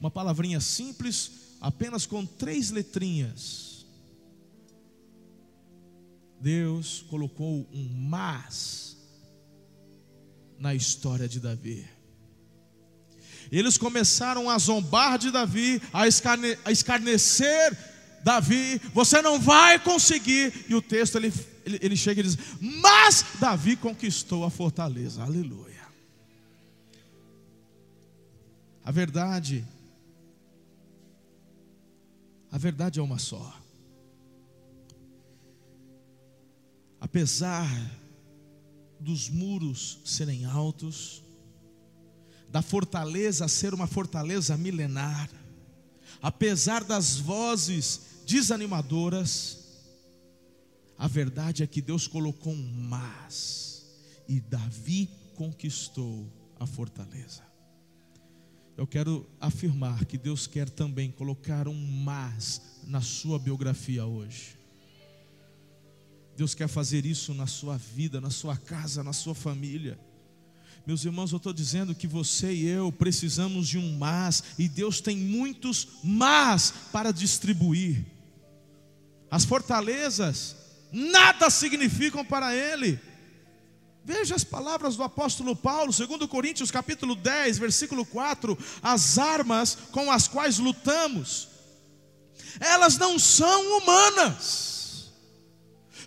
Uma 0.00 0.10
palavrinha 0.10 0.60
simples, 0.60 1.30
apenas 1.60 2.06
com 2.06 2.26
três 2.26 2.72
letrinhas. 2.72 3.86
Deus 6.40 7.04
colocou 7.08 7.68
um 7.72 7.88
mas 8.08 8.96
na 10.58 10.74
história 10.74 11.28
de 11.28 11.38
Davi. 11.38 11.88
Eles 13.52 13.78
começaram 13.78 14.50
a 14.50 14.58
zombar 14.58 15.18
de 15.18 15.30
Davi, 15.30 15.80
a, 15.92 16.08
escarne, 16.08 16.58
a 16.64 16.72
escarnecer 16.72 17.93
Davi, 18.24 18.80
você 18.94 19.20
não 19.20 19.38
vai 19.38 19.78
conseguir. 19.78 20.64
E 20.66 20.74
o 20.74 20.80
texto 20.80 21.16
ele, 21.16 21.30
ele, 21.66 21.78
ele 21.82 21.96
chega 21.96 22.22
e 22.22 22.24
diz: 22.24 22.38
Mas 22.58 23.22
Davi 23.38 23.76
conquistou 23.76 24.44
a 24.44 24.50
fortaleza, 24.50 25.22
aleluia. 25.22 25.84
A 28.82 28.90
verdade, 28.90 29.62
a 32.50 32.56
verdade 32.56 32.98
é 32.98 33.02
uma 33.02 33.18
só. 33.18 33.60
Apesar 36.98 37.68
dos 38.98 39.28
muros 39.28 39.98
serem 40.02 40.46
altos, 40.46 41.22
da 42.48 42.62
fortaleza 42.62 43.46
ser 43.48 43.74
uma 43.74 43.86
fortaleza 43.86 44.56
milenar, 44.56 45.28
apesar 46.22 46.82
das 46.84 47.16
vozes 47.16 48.13
desanimadoras, 48.24 49.64
a 50.96 51.08
verdade 51.08 51.62
é 51.62 51.66
que 51.66 51.82
Deus 51.82 52.06
colocou 52.06 52.52
um 52.52 52.72
mas, 52.88 53.86
e 54.28 54.40
Davi 54.40 55.10
conquistou 55.34 56.26
a 56.58 56.66
fortaleza. 56.66 57.42
Eu 58.76 58.86
quero 58.86 59.26
afirmar 59.40 60.04
que 60.04 60.18
Deus 60.18 60.46
quer 60.46 60.68
também 60.68 61.10
colocar 61.10 61.68
um 61.68 61.74
mas 61.74 62.60
na 62.86 63.00
sua 63.00 63.38
biografia 63.38 64.04
hoje. 64.04 64.56
Deus 66.36 66.54
quer 66.54 66.66
fazer 66.66 67.06
isso 67.06 67.32
na 67.32 67.46
sua 67.46 67.76
vida, 67.76 68.20
na 68.20 68.30
sua 68.30 68.56
casa, 68.56 69.04
na 69.04 69.12
sua 69.12 69.34
família. 69.34 69.98
Meus 70.86 71.04
irmãos, 71.04 71.30
eu 71.32 71.36
estou 71.36 71.52
dizendo 71.52 71.94
que 71.94 72.06
você 72.06 72.52
e 72.52 72.66
eu 72.66 72.90
precisamos 72.90 73.68
de 73.68 73.78
um 73.78 73.96
mas, 73.96 74.42
e 74.58 74.68
Deus 74.68 75.00
tem 75.00 75.16
muitos 75.16 75.88
mas 76.02 76.72
para 76.92 77.12
distribuir. 77.12 78.04
As 79.34 79.44
fortalezas 79.44 80.54
nada 80.92 81.50
significam 81.50 82.24
para 82.24 82.54
Ele. 82.54 83.00
Veja 84.04 84.36
as 84.36 84.44
palavras 84.44 84.94
do 84.94 85.02
apóstolo 85.02 85.56
Paulo, 85.56 85.92
2 85.92 86.30
Coríntios 86.30 86.70
capítulo 86.70 87.16
10, 87.16 87.58
versículo 87.58 88.06
4, 88.06 88.56
as 88.80 89.18
armas 89.18 89.76
com 89.90 90.08
as 90.08 90.28
quais 90.28 90.58
lutamos, 90.58 91.48
elas 92.60 92.96
não 92.96 93.18
são 93.18 93.78
humanas 93.78 95.10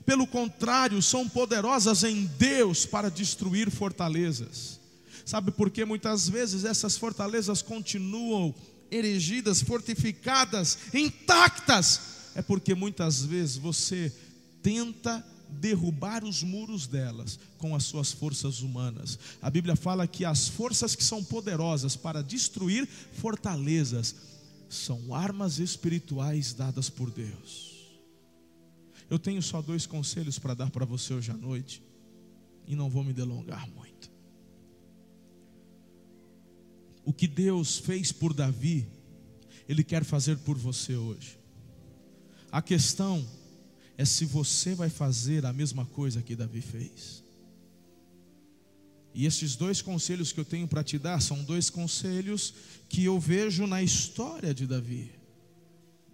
pelo 0.06 0.26
contrário, 0.26 1.02
são 1.02 1.28
poderosas 1.28 2.06
em 2.06 2.28
Deus 2.38 2.86
para 2.86 3.12
destruir 3.12 3.70
fortalezas. 3.70 4.80
Sabe 5.26 5.52
por 5.52 5.70
que 5.70 5.84
muitas 5.84 6.30
vezes 6.30 6.64
essas 6.64 6.96
fortalezas 6.96 7.62
continuam 7.62 8.56
erigidas, 8.90 9.62
fortificadas, 9.62 10.78
intactas? 10.94 12.16
É 12.38 12.42
porque 12.44 12.76
muitas 12.76 13.26
vezes 13.26 13.58
você 13.58 14.14
tenta 14.62 15.26
derrubar 15.50 16.24
os 16.24 16.44
muros 16.44 16.86
delas 16.86 17.40
com 17.58 17.76
as 17.76 17.84
suas 17.86 18.12
forças 18.12 18.62
humanas. 18.62 19.18
A 19.42 19.50
Bíblia 19.50 19.76
fala 19.76 20.06
que 20.06 20.24
as 20.24 20.48
forças 20.48 20.96
que 20.96 21.04
são 21.04 21.24
poderosas 21.24 21.96
para 21.96 22.22
destruir 22.22 22.88
fortalezas 23.14 24.16
são 24.70 25.16
armas 25.16 25.58
espirituais 25.58 26.54
dadas 26.54 26.92
por 26.92 27.10
Deus. 27.10 27.76
Eu 29.10 29.18
tenho 29.18 29.42
só 29.42 29.60
dois 29.60 29.88
conselhos 29.88 30.38
para 30.38 30.54
dar 30.54 30.70
para 30.70 30.86
você 30.86 31.16
hoje 31.16 31.32
à 31.32 31.36
noite, 31.36 31.82
e 32.68 32.76
não 32.76 32.88
vou 32.88 33.04
me 33.04 33.14
delongar 33.14 33.68
muito. 33.72 34.12
O 37.04 37.12
que 37.12 37.28
Deus 37.28 37.80
fez 37.80 38.12
por 38.12 38.32
Davi, 38.32 38.86
Ele 39.68 39.84
quer 39.84 40.04
fazer 40.04 40.38
por 40.38 40.56
você 40.56 40.96
hoje. 40.96 41.37
A 42.52 42.62
questão 42.62 43.26
é 43.98 44.06
se 44.06 44.26
você 44.26 44.74
vai 44.74 44.90
fazer 44.90 45.46
a 45.46 45.54
mesma 45.54 45.86
coisa 45.86 46.22
que 46.22 46.36
Davi 46.36 46.62
fez. 46.62 47.24
E 49.14 49.26
esses 49.26 49.56
dois 49.56 49.82
conselhos 49.82 50.32
que 50.32 50.40
eu 50.40 50.46
tenho 50.46 50.68
para 50.68 50.84
te 50.84 51.00
dar 51.00 51.22
são 51.22 51.44
dois 51.44 51.70
conselhos 51.70 52.54
que 52.88 53.04
eu 53.04 53.20
vejo 53.20 53.66
na 53.66 53.82
história 53.82 54.54
de 54.54 54.68
Davi. 54.68 55.12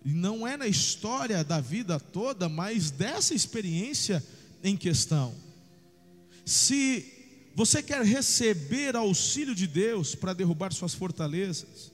E 0.06 0.14
não 0.14 0.48
é 0.48 0.58
na 0.58 0.68
história 0.68 1.44
da 1.44 1.60
vida 1.60 2.00
toda, 2.00 2.50
mas 2.50 2.92
dessa 2.92 3.34
experiência 3.34 4.24
em 4.64 4.76
questão. 4.76 5.34
Se 6.46 7.06
você 7.56 7.84
quer 7.84 8.04
receber 8.04 8.96
auxílio 8.96 9.54
de 9.54 9.68
Deus 9.68 10.16
para 10.16 10.34
derrubar 10.34 10.74
suas 10.74 10.94
fortalezas, 10.94 11.93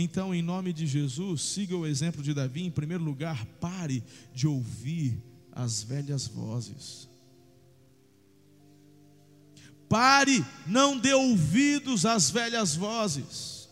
então, 0.00 0.34
em 0.34 0.42
nome 0.42 0.72
de 0.72 0.86
Jesus, 0.86 1.42
siga 1.42 1.76
o 1.76 1.86
exemplo 1.86 2.22
de 2.22 2.34
Davi. 2.34 2.62
Em 2.62 2.70
primeiro 2.70 3.02
lugar, 3.02 3.44
pare 3.60 4.02
de 4.34 4.46
ouvir 4.46 5.20
as 5.52 5.82
velhas 5.82 6.26
vozes. 6.26 7.08
Pare, 9.88 10.44
não 10.66 10.98
dê 10.98 11.14
ouvidos 11.14 12.04
às 12.04 12.30
velhas 12.30 12.76
vozes. 12.76 13.68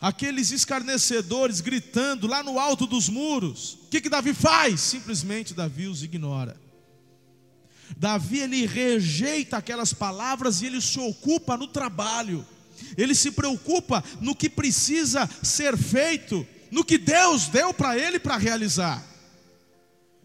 Aqueles 0.00 0.50
escarnecedores 0.50 1.60
gritando 1.60 2.26
lá 2.26 2.42
no 2.42 2.58
alto 2.58 2.86
dos 2.86 3.08
muros. 3.08 3.74
O 3.74 3.88
que, 3.88 4.00
que 4.00 4.10
Davi 4.10 4.34
faz? 4.34 4.80
Simplesmente 4.80 5.54
Davi 5.54 5.86
os 5.86 6.02
ignora. 6.02 6.60
Davi 7.96 8.40
ele 8.40 8.66
rejeita 8.66 9.56
aquelas 9.56 9.92
palavras 9.92 10.60
e 10.60 10.66
ele 10.66 10.80
se 10.80 10.98
ocupa 10.98 11.56
no 11.56 11.68
trabalho. 11.68 12.44
Ele 12.96 13.14
se 13.14 13.30
preocupa 13.30 14.02
no 14.20 14.34
que 14.34 14.48
precisa 14.48 15.28
ser 15.42 15.76
feito, 15.76 16.46
no 16.70 16.84
que 16.84 16.98
Deus 16.98 17.48
deu 17.48 17.72
para 17.72 17.98
ele 17.98 18.18
para 18.18 18.36
realizar. 18.36 19.04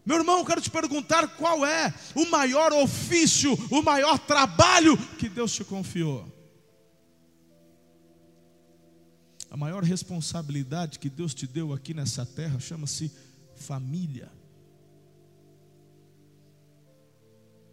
Meu 0.05 0.17
irmão, 0.17 0.39
eu 0.39 0.45
quero 0.45 0.61
te 0.61 0.69
perguntar 0.69 1.27
qual 1.35 1.65
é 1.65 1.93
o 2.15 2.25
maior 2.29 2.73
ofício, 2.73 3.53
o 3.69 3.81
maior 3.81 4.17
trabalho 4.17 4.97
que 5.17 5.29
Deus 5.29 5.53
te 5.53 5.63
confiou. 5.63 6.27
A 9.49 9.57
maior 9.57 9.83
responsabilidade 9.83 10.97
que 10.97 11.09
Deus 11.09 11.33
te 11.33 11.45
deu 11.45 11.73
aqui 11.73 11.93
nessa 11.93 12.25
terra 12.25 12.59
chama-se 12.59 13.11
família. 13.55 14.31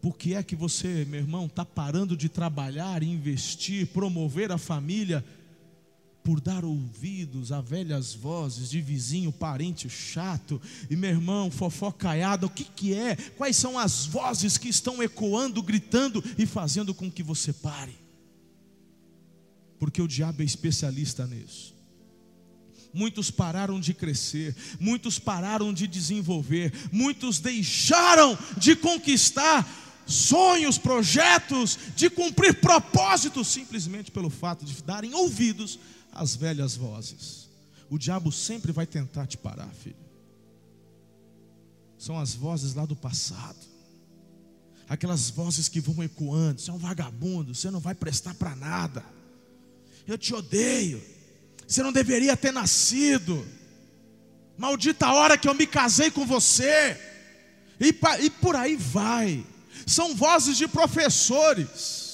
Por 0.01 0.17
que 0.17 0.35
é 0.35 0.43
que 0.43 0.55
você, 0.55 1.05
meu 1.09 1.21
irmão, 1.21 1.47
está 1.47 1.65
parando 1.65 2.17
de 2.17 2.29
trabalhar, 2.29 3.03
investir, 3.03 3.89
promover 3.89 4.53
a 4.53 4.59
família, 4.59 5.25
por 6.23 6.43
dar 6.43 6.63
ouvidos 6.63 7.53
a 7.53 7.63
velhas 7.63 8.13
vozes 8.13 8.69
de 8.69 8.83
vizinho, 8.83 9.33
parente 9.33 9.89
chato, 9.89 10.61
e 10.91 10.95
meu 10.95 11.09
irmão, 11.09 11.51
fofocaiado, 11.51 12.47
o 12.47 12.51
que, 12.51 12.65
que 12.65 12.93
é? 12.93 13.17
Quais 13.17 13.57
são 13.57 13.79
as 13.79 14.05
vozes 14.05 14.59
que 14.59 14.69
estão 14.69 15.03
ecoando, 15.03 15.63
gritando 15.63 16.23
e 16.37 16.45
fazendo 16.45 16.93
com 16.93 17.11
que 17.11 17.23
você 17.23 17.51
pare? 17.51 17.97
Porque 19.79 20.03
o 20.03 20.07
diabo 20.07 20.43
é 20.43 20.45
especialista 20.45 21.27
nisso. 21.27 21.75
Muitos 22.93 23.31
pararam 23.31 23.81
de 23.81 23.95
crescer, 23.95 24.55
muitos 24.79 25.19
pararam 25.19 25.73
de 25.73 25.87
desenvolver, 25.87 26.73
muitos 26.93 27.39
deixaram 27.39 28.37
de 28.59 28.77
conquistar 28.77 29.88
sonhos, 30.09 30.79
projetos, 30.79 31.79
de 31.95 32.09
cumprir 32.09 32.61
propósitos, 32.61 33.47
simplesmente 33.49 34.11
pelo 34.11 34.31
fato 34.31 34.65
de 34.65 34.83
darem 34.83 35.15
ouvidos 35.15 35.79
às 36.13 36.35
velhas 36.35 36.75
vozes. 36.75 37.49
O 37.91 37.99
diabo 37.99 38.33
sempre 38.33 38.73
vai 38.73 38.87
tentar 38.87 39.27
te 39.27 39.37
parar, 39.37 39.69
filho. 39.69 39.97
São 41.99 42.19
as 42.19 42.35
vozes 42.35 42.75
lá 42.75 42.87
do 42.87 42.97
passado, 42.97 43.59
aquelas 44.89 45.29
vozes 45.31 45.69
que 45.69 45.81
vão 45.81 46.03
ecoando: 46.03 46.61
você 46.61 46.71
é 46.71 46.75
um 46.75 46.79
vagabundo, 46.79 47.55
você 47.55 47.71
não 47.71 47.81
vai 47.81 47.95
prestar 47.95 48.35
para 48.35 48.57
nada, 48.57 49.05
eu 50.07 50.17
te 50.17 50.33
odeio, 50.33 51.03
você 51.67 51.83
não 51.83 51.93
deveria 51.93 52.37
ter 52.37 52.53
nascido, 52.53 53.45
maldita 54.57 55.13
hora 55.13 55.37
que 55.37 55.49
eu 55.49 55.55
me 55.55 55.67
casei 55.67 56.11
com 56.11 56.25
você, 56.25 56.97
e, 57.81 57.95
e 58.25 58.31
por 58.31 58.55
aí 58.55 58.77
vai 58.77 59.45
são 59.89 60.15
vozes 60.15 60.57
de 60.57 60.69
professores. 60.69 62.09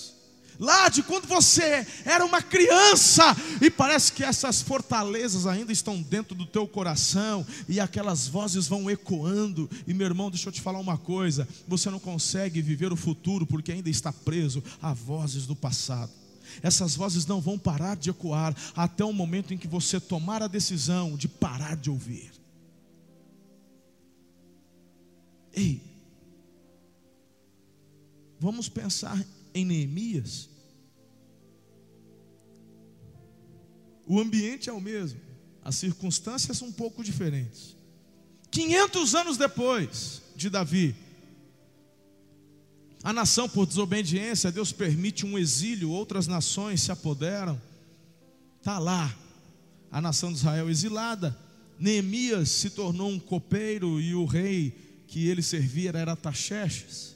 Lá 0.59 0.89
de 0.89 1.03
quando 1.03 1.27
você 1.27 1.85
era 2.05 2.25
uma 2.25 2.41
criança, 2.41 3.25
e 3.61 3.69
parece 3.69 4.13
que 4.13 4.23
essas 4.23 4.63
fortalezas 4.63 5.47
ainda 5.47 5.73
estão 5.73 6.01
dentro 6.01 6.35
do 6.35 6.47
teu 6.47 6.67
coração, 6.69 7.45
e 7.69 7.81
aquelas 7.81 8.29
vozes 8.29 8.69
vão 8.69 8.89
ecoando. 8.89 9.69
E 9.87 9.93
meu 9.93 10.07
irmão, 10.07 10.31
deixa 10.31 10.49
eu 10.49 10.53
te 10.53 10.61
falar 10.61 10.79
uma 10.79 10.97
coisa: 10.97 11.49
você 11.67 11.91
não 11.91 11.99
consegue 11.99 12.63
viver 12.63 12.93
o 12.93 12.97
futuro 12.97 13.45
porque 13.45 13.73
ainda 13.73 13.91
está 13.91 14.13
preso 14.13 14.63
a 14.81 14.93
vozes 14.93 15.45
do 15.45 15.57
passado. 15.57 16.13
Essas 16.63 16.95
vozes 16.95 17.27
não 17.27 17.41
vão 17.41 17.59
parar 17.59 17.97
de 17.97 18.11
ecoar 18.11 18.55
até 18.77 19.05
o 19.05 19.13
momento 19.13 19.53
em 19.53 19.59
que 19.59 19.67
você 19.67 19.99
tomar 19.99 20.43
a 20.43 20.47
decisão 20.47 21.17
de 21.17 21.27
parar 21.27 21.75
de 21.75 21.91
ouvir. 21.91 22.31
Ei, 25.53 25.94
Vamos 28.45 28.69
pensar 28.69 29.25
em 29.55 29.65
Neemias. 29.65 30.51
O 34.07 34.21
ambiente 34.21 34.69
é 34.69 34.73
o 34.75 34.83
mesmo, 34.83 35.19
as 35.65 35.77
circunstâncias 35.77 36.59
são 36.59 36.69
um 36.69 36.73
pouco 36.73 37.03
diferentes. 37.03 37.75
500 38.51 39.15
anos 39.15 39.39
depois 39.39 40.21
de 40.37 40.51
Davi, 40.51 40.95
a 43.03 43.15
nação, 43.15 43.49
por 43.49 43.65
desobediência, 43.65 44.53
Deus 44.53 44.73
permite 44.73 45.25
um 45.25 45.39
exílio, 45.39 45.89
outras 45.89 46.27
nações 46.27 46.83
se 46.83 46.93
apoderam. 46.93 47.59
Está 48.59 48.79
lá, 48.79 49.17
a 49.91 50.03
nação 50.03 50.31
de 50.31 50.37
Israel 50.37 50.69
exilada. 50.69 51.35
Neemias 51.79 52.51
se 52.51 52.69
tornou 52.69 53.09
um 53.09 53.19
copeiro 53.19 53.99
e 53.99 54.15
o 54.15 54.27
rei 54.27 55.03
que 55.09 55.29
ele 55.29 55.43
servia 55.43 55.93
era 55.95 56.15
Taxerxes. 56.15 57.14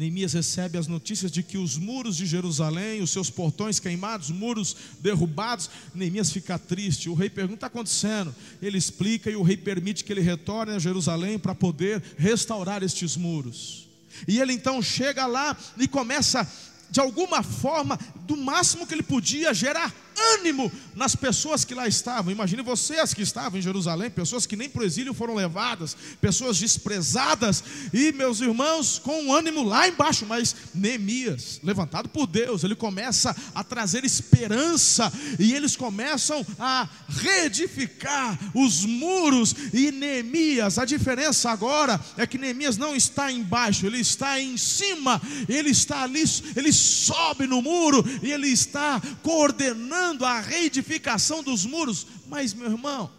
Neemias 0.00 0.32
recebe 0.32 0.78
as 0.78 0.86
notícias 0.86 1.30
de 1.30 1.42
que 1.42 1.58
os 1.58 1.76
muros 1.76 2.16
de 2.16 2.24
Jerusalém, 2.24 3.02
os 3.02 3.10
seus 3.10 3.28
portões 3.28 3.78
queimados, 3.78 4.30
muros 4.30 4.74
derrubados. 4.98 5.68
Neemias 5.94 6.32
fica 6.32 6.58
triste. 6.58 7.10
O 7.10 7.14
rei 7.14 7.28
pergunta: 7.28 7.52
o 7.52 7.58
que 7.58 7.66
está 7.66 7.66
acontecendo? 7.66 8.34
Ele 8.62 8.78
explica 8.78 9.30
e 9.30 9.36
o 9.36 9.42
rei 9.42 9.58
permite 9.58 10.02
que 10.02 10.10
ele 10.10 10.22
retorne 10.22 10.72
a 10.72 10.78
Jerusalém 10.78 11.38
para 11.38 11.54
poder 11.54 12.02
restaurar 12.16 12.82
estes 12.82 13.14
muros. 13.14 13.88
E 14.26 14.40
ele 14.40 14.54
então 14.54 14.80
chega 14.80 15.26
lá 15.26 15.54
e 15.76 15.86
começa, 15.86 16.50
de 16.90 16.98
alguma 16.98 17.42
forma, 17.42 17.98
do 18.26 18.38
máximo 18.38 18.86
que 18.86 18.94
ele 18.94 19.02
podia, 19.02 19.52
gerar 19.52 19.94
ânimo 20.34 20.70
nas 20.94 21.16
pessoas 21.16 21.64
que 21.64 21.74
lá 21.74 21.88
estavam. 21.88 22.32
Imagine 22.32 22.62
vocês 22.62 23.14
que 23.14 23.22
estavam 23.22 23.58
em 23.58 23.62
Jerusalém, 23.62 24.10
pessoas 24.10 24.46
que 24.46 24.56
nem 24.56 24.68
para 24.68 24.82
o 24.82 24.84
exílio 24.84 25.14
foram 25.14 25.34
levadas, 25.34 25.96
pessoas 26.20 26.58
desprezadas, 26.58 27.64
e 27.92 28.12
meus 28.12 28.40
irmãos, 28.40 28.98
com 28.98 29.22
um 29.22 29.34
ânimo 29.34 29.62
lá 29.62 29.88
embaixo, 29.88 30.26
mas 30.26 30.54
Neemias, 30.74 31.60
levantado 31.62 32.08
por 32.08 32.26
Deus, 32.26 32.64
ele 32.64 32.74
começa 32.74 33.34
a 33.54 33.64
trazer 33.64 34.04
esperança, 34.04 35.12
e 35.38 35.54
eles 35.54 35.76
começam 35.76 36.44
a 36.58 36.88
reedificar 37.08 38.38
os 38.54 38.84
muros, 38.84 39.54
e 39.72 39.90
Neemias, 39.90 40.78
a 40.78 40.84
diferença 40.84 41.50
agora 41.50 42.00
é 42.16 42.26
que 42.26 42.38
Neemias 42.38 42.76
não 42.76 42.94
está 42.94 43.32
embaixo, 43.32 43.86
ele 43.86 44.00
está 44.00 44.40
em 44.40 44.56
cima, 44.56 45.20
ele 45.48 45.70
está 45.70 46.02
ali, 46.02 46.24
ele 46.54 46.72
sobe 46.72 47.46
no 47.46 47.62
muro, 47.62 48.04
e 48.22 48.30
ele 48.30 48.48
está 48.48 49.00
coordenando 49.22 50.09
a 50.24 50.40
reedificação 50.40 51.42
dos 51.42 51.64
muros. 51.64 52.06
Mas, 52.26 52.54
meu 52.54 52.70
irmão, 52.70 53.10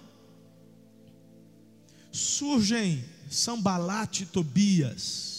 surgem 2.11 3.03
Sambalate 3.29 4.23
e 4.23 4.25
Tobias. 4.25 5.31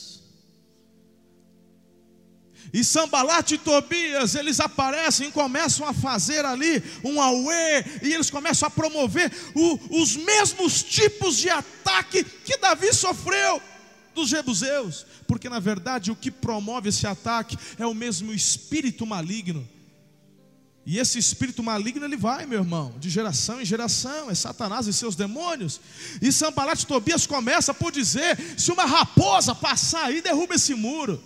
E 2.72 2.82
Sambalat 2.82 3.52
e 3.52 3.58
Tobias, 3.58 4.34
eles 4.34 4.58
aparecem 4.58 5.28
e 5.28 5.32
começam 5.32 5.86
a 5.86 5.92
fazer 5.92 6.44
ali 6.44 6.82
um 7.04 7.20
auê, 7.20 7.84
e 8.02 8.14
eles 8.14 8.30
começam 8.30 8.66
a 8.66 8.70
promover 8.70 9.30
o, 9.54 10.00
os 10.00 10.16
mesmos 10.16 10.82
tipos 10.82 11.36
de 11.36 11.50
ataque 11.50 12.24
que 12.24 12.56
Davi 12.56 12.94
sofreu 12.94 13.60
dos 14.14 14.30
jebuseus, 14.30 15.04
porque 15.26 15.50
na 15.50 15.58
verdade 15.58 16.10
o 16.10 16.16
que 16.16 16.30
promove 16.30 16.88
esse 16.88 17.06
ataque 17.06 17.58
é 17.78 17.86
o 17.86 17.94
mesmo 17.94 18.32
espírito 18.32 19.04
maligno. 19.04 19.68
E 20.84 20.98
esse 20.98 21.18
espírito 21.18 21.62
maligno 21.62 22.04
ele 22.04 22.16
vai, 22.16 22.44
meu 22.44 22.58
irmão, 22.58 22.94
de 22.98 23.08
geração 23.08 23.60
em 23.60 23.64
geração, 23.64 24.28
é 24.28 24.34
Satanás 24.34 24.88
e 24.88 24.92
seus 24.92 25.14
demônios. 25.14 25.80
E 26.20 26.32
Sambalat 26.32 26.84
Tobias 26.84 27.24
começa 27.24 27.72
por 27.72 27.92
dizer: 27.92 28.36
se 28.58 28.72
uma 28.72 28.84
raposa 28.84 29.54
passar 29.54 30.06
aí, 30.06 30.20
derruba 30.20 30.56
esse 30.56 30.74
muro. 30.74 31.22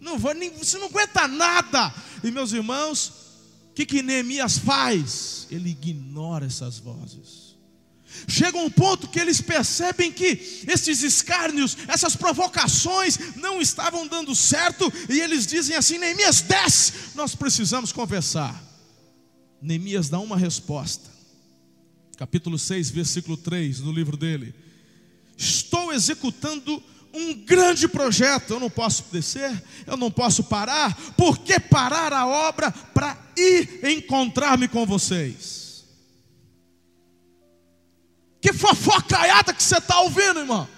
Não 0.00 0.18
nem, 0.34 0.50
você 0.50 0.76
não 0.78 0.86
aguenta 0.86 1.28
nada. 1.28 1.94
E 2.22 2.30
meus 2.30 2.52
irmãos, 2.52 3.12
o 3.70 3.74
que, 3.74 3.86
que 3.86 4.02
Neemias 4.02 4.58
faz? 4.58 5.46
Ele 5.50 5.70
ignora 5.70 6.46
essas 6.46 6.78
vozes. 6.78 7.46
Chega 8.26 8.58
um 8.58 8.70
ponto 8.70 9.08
que 9.08 9.20
eles 9.20 9.40
percebem 9.40 10.10
que 10.10 10.64
esses 10.66 11.02
escárnios, 11.02 11.76
essas 11.86 12.16
provocações 12.16 13.36
não 13.36 13.60
estavam 13.60 14.06
dando 14.06 14.34
certo, 14.34 14.92
e 15.08 15.20
eles 15.20 15.46
dizem 15.46 15.76
assim: 15.76 15.96
Neemias, 15.96 16.40
desce, 16.40 16.92
nós 17.14 17.36
precisamos 17.36 17.92
conversar. 17.92 18.65
Neemias 19.60 20.08
dá 20.08 20.18
uma 20.18 20.36
resposta, 20.36 21.10
capítulo 22.16 22.58
6, 22.58 22.90
versículo 22.90 23.36
3 23.36 23.80
do 23.80 23.92
livro 23.92 24.16
dele: 24.16 24.54
Estou 25.36 25.92
executando 25.92 26.82
um 27.12 27.34
grande 27.34 27.88
projeto. 27.88 28.54
Eu 28.54 28.60
não 28.60 28.70
posso 28.70 29.04
descer, 29.10 29.62
eu 29.86 29.96
não 29.96 30.10
posso 30.10 30.44
parar. 30.44 30.94
Por 31.16 31.38
que 31.38 31.58
parar 31.58 32.12
a 32.12 32.26
obra 32.26 32.70
para 32.70 33.16
ir 33.36 33.80
encontrar-me 33.84 34.68
com 34.68 34.84
vocês? 34.84 35.84
Que 38.40 38.52
fofocaiada 38.52 39.52
que 39.52 39.62
você 39.62 39.78
está 39.78 40.00
ouvindo, 40.00 40.40
irmão? 40.40 40.68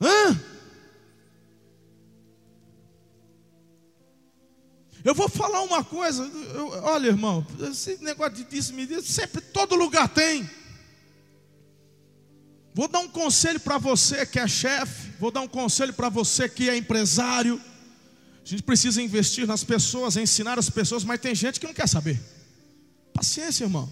Hã? 0.00 0.51
Eu 5.04 5.14
vou 5.14 5.28
falar 5.28 5.62
uma 5.62 5.82
coisa, 5.82 6.22
eu, 6.54 6.68
olha 6.84 7.08
irmão, 7.08 7.44
esse 7.60 7.98
negócio 8.02 8.34
de 8.34 8.44
disse 8.44 8.72
me 8.72 8.86
disse, 8.86 9.12
sempre 9.12 9.40
todo 9.40 9.74
lugar 9.74 10.08
tem. 10.08 10.48
Vou 12.74 12.88
dar 12.88 13.00
um 13.00 13.08
conselho 13.08 13.58
para 13.60 13.78
você 13.78 14.24
que 14.24 14.38
é 14.38 14.46
chefe, 14.46 15.10
vou 15.18 15.30
dar 15.30 15.40
um 15.40 15.48
conselho 15.48 15.92
para 15.92 16.08
você 16.08 16.48
que 16.48 16.70
é 16.70 16.76
empresário. 16.76 17.60
A 18.44 18.48
gente 18.48 18.62
precisa 18.62 19.02
investir 19.02 19.46
nas 19.46 19.62
pessoas, 19.62 20.16
ensinar 20.16 20.58
as 20.58 20.70
pessoas, 20.70 21.04
mas 21.04 21.20
tem 21.20 21.34
gente 21.34 21.60
que 21.60 21.66
não 21.66 21.74
quer 21.74 21.88
saber. 21.88 22.20
Paciência, 23.12 23.64
irmão. 23.64 23.90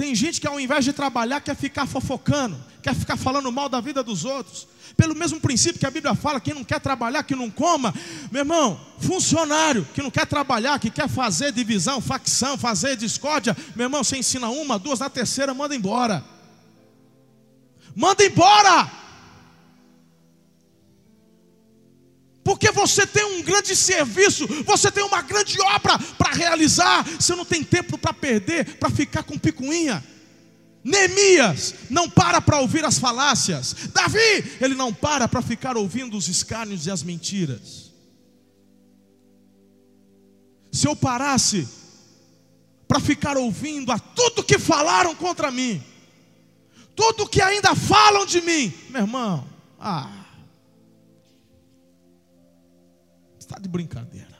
Tem 0.00 0.14
gente 0.14 0.40
que 0.40 0.46
ao 0.46 0.58
invés 0.58 0.82
de 0.82 0.94
trabalhar 0.94 1.42
quer 1.42 1.54
ficar 1.54 1.84
fofocando, 1.86 2.56
quer 2.82 2.94
ficar 2.94 3.18
falando 3.18 3.52
mal 3.52 3.68
da 3.68 3.82
vida 3.82 4.02
dos 4.02 4.24
outros. 4.24 4.66
Pelo 4.96 5.14
mesmo 5.14 5.38
princípio 5.38 5.78
que 5.78 5.84
a 5.84 5.90
Bíblia 5.90 6.14
fala, 6.14 6.40
quem 6.40 6.54
não 6.54 6.64
quer 6.64 6.80
trabalhar, 6.80 7.22
que 7.22 7.36
não 7.36 7.50
coma. 7.50 7.94
Meu 8.32 8.40
irmão, 8.40 8.80
funcionário 8.98 9.86
que 9.92 10.00
não 10.00 10.10
quer 10.10 10.26
trabalhar, 10.26 10.78
que 10.78 10.90
quer 10.90 11.06
fazer 11.06 11.52
divisão, 11.52 12.00
facção, 12.00 12.56
fazer 12.56 12.96
discórdia. 12.96 13.54
Meu 13.76 13.84
irmão, 13.84 14.02
você 14.02 14.16
ensina 14.16 14.48
uma, 14.48 14.78
duas, 14.78 15.00
na 15.00 15.10
terceira 15.10 15.52
manda 15.52 15.76
embora 15.76 16.24
manda 17.94 18.24
embora. 18.24 18.90
Porque 22.50 22.72
você 22.72 23.06
tem 23.06 23.24
um 23.24 23.42
grande 23.42 23.76
serviço, 23.76 24.44
você 24.64 24.90
tem 24.90 25.04
uma 25.04 25.22
grande 25.22 25.56
obra 25.60 25.96
para 26.18 26.32
realizar, 26.32 27.04
você 27.04 27.32
não 27.36 27.44
tem 27.44 27.62
tempo 27.62 27.96
para 27.96 28.12
perder, 28.12 28.76
para 28.76 28.90
ficar 28.90 29.22
com 29.22 29.38
picuinha. 29.38 30.04
Neemias 30.82 31.76
não 31.88 32.10
para 32.10 32.40
para 32.40 32.58
ouvir 32.58 32.84
as 32.84 32.98
falácias, 32.98 33.72
Davi, 33.94 34.56
ele 34.60 34.74
não 34.74 34.92
para 34.92 35.28
para 35.28 35.40
ficar 35.40 35.76
ouvindo 35.76 36.16
os 36.16 36.26
escárnios 36.26 36.86
e 36.86 36.90
as 36.90 37.04
mentiras. 37.04 37.92
Se 40.72 40.88
eu 40.88 40.96
parasse 40.96 41.68
para 42.88 42.98
ficar 42.98 43.38
ouvindo 43.38 43.92
a 43.92 43.98
tudo 44.00 44.42
que 44.42 44.58
falaram 44.58 45.14
contra 45.14 45.52
mim, 45.52 45.80
tudo 46.96 47.28
que 47.28 47.40
ainda 47.40 47.76
falam 47.76 48.26
de 48.26 48.40
mim, 48.40 48.74
meu 48.88 49.02
irmão, 49.02 49.46
ah, 49.78 50.19
está 53.50 53.58
de 53.58 53.68
brincadeira. 53.68 54.38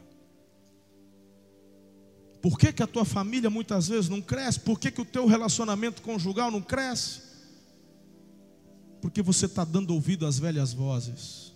Por 2.41 2.57
que, 2.57 2.73
que 2.73 2.83
a 2.83 2.87
tua 2.87 3.05
família 3.05 3.51
muitas 3.51 3.89
vezes 3.89 4.09
não 4.09 4.23
cresce? 4.23 4.61
Por 4.61 4.79
que, 4.79 4.91
que 4.91 5.01
o 5.01 5.05
teu 5.05 5.27
relacionamento 5.27 6.01
conjugal 6.01 6.51
não 6.51 6.63
cresce? 6.63 7.23
Porque 9.03 9.21
você 9.21 9.47
está 9.47 9.65
dando 9.65 9.93
ouvido 9.93 10.25
às 10.27 10.39
velhas 10.39 10.73
vozes. 10.73 11.53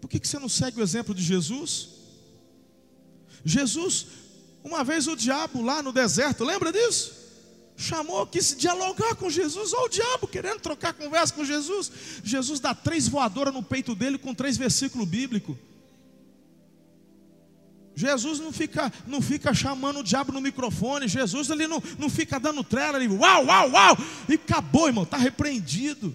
Por 0.00 0.08
que, 0.08 0.20
que 0.20 0.28
você 0.28 0.38
não 0.38 0.48
segue 0.48 0.80
o 0.80 0.82
exemplo 0.82 1.14
de 1.14 1.22
Jesus? 1.22 1.90
Jesus 3.44 4.06
uma 4.62 4.84
vez 4.84 5.06
o 5.06 5.16
diabo 5.16 5.62
lá 5.62 5.82
no 5.82 5.92
deserto, 5.92 6.44
lembra 6.44 6.70
disso? 6.72 7.19
Chamou, 7.80 8.26
quis 8.26 8.54
dialogar 8.54 9.14
com 9.14 9.30
Jesus, 9.30 9.72
ou 9.72 9.86
o 9.86 9.88
diabo 9.88 10.28
querendo 10.28 10.60
trocar 10.60 10.92
conversa 10.92 11.32
com 11.32 11.42
Jesus. 11.42 11.90
Jesus 12.22 12.60
dá 12.60 12.74
três 12.74 13.08
voadoras 13.08 13.54
no 13.54 13.62
peito 13.62 13.94
dele 13.94 14.18
com 14.18 14.34
três 14.34 14.58
versículos 14.58 15.08
bíblicos. 15.08 15.56
Jesus 17.94 18.38
não 18.38 18.52
fica, 18.52 18.92
não 19.06 19.22
fica 19.22 19.54
chamando 19.54 20.00
o 20.00 20.04
diabo 20.04 20.30
no 20.30 20.42
microfone, 20.42 21.08
Jesus 21.08 21.48
ele 21.48 21.66
não, 21.66 21.82
não 21.98 22.10
fica 22.10 22.38
dando 22.38 22.62
trela, 22.62 23.02
ele 23.02 23.14
uau, 23.14 23.46
uau, 23.46 23.70
uau, 23.70 23.98
e 24.28 24.34
acabou, 24.34 24.86
irmão, 24.86 25.04
está 25.04 25.16
repreendido. 25.16 26.14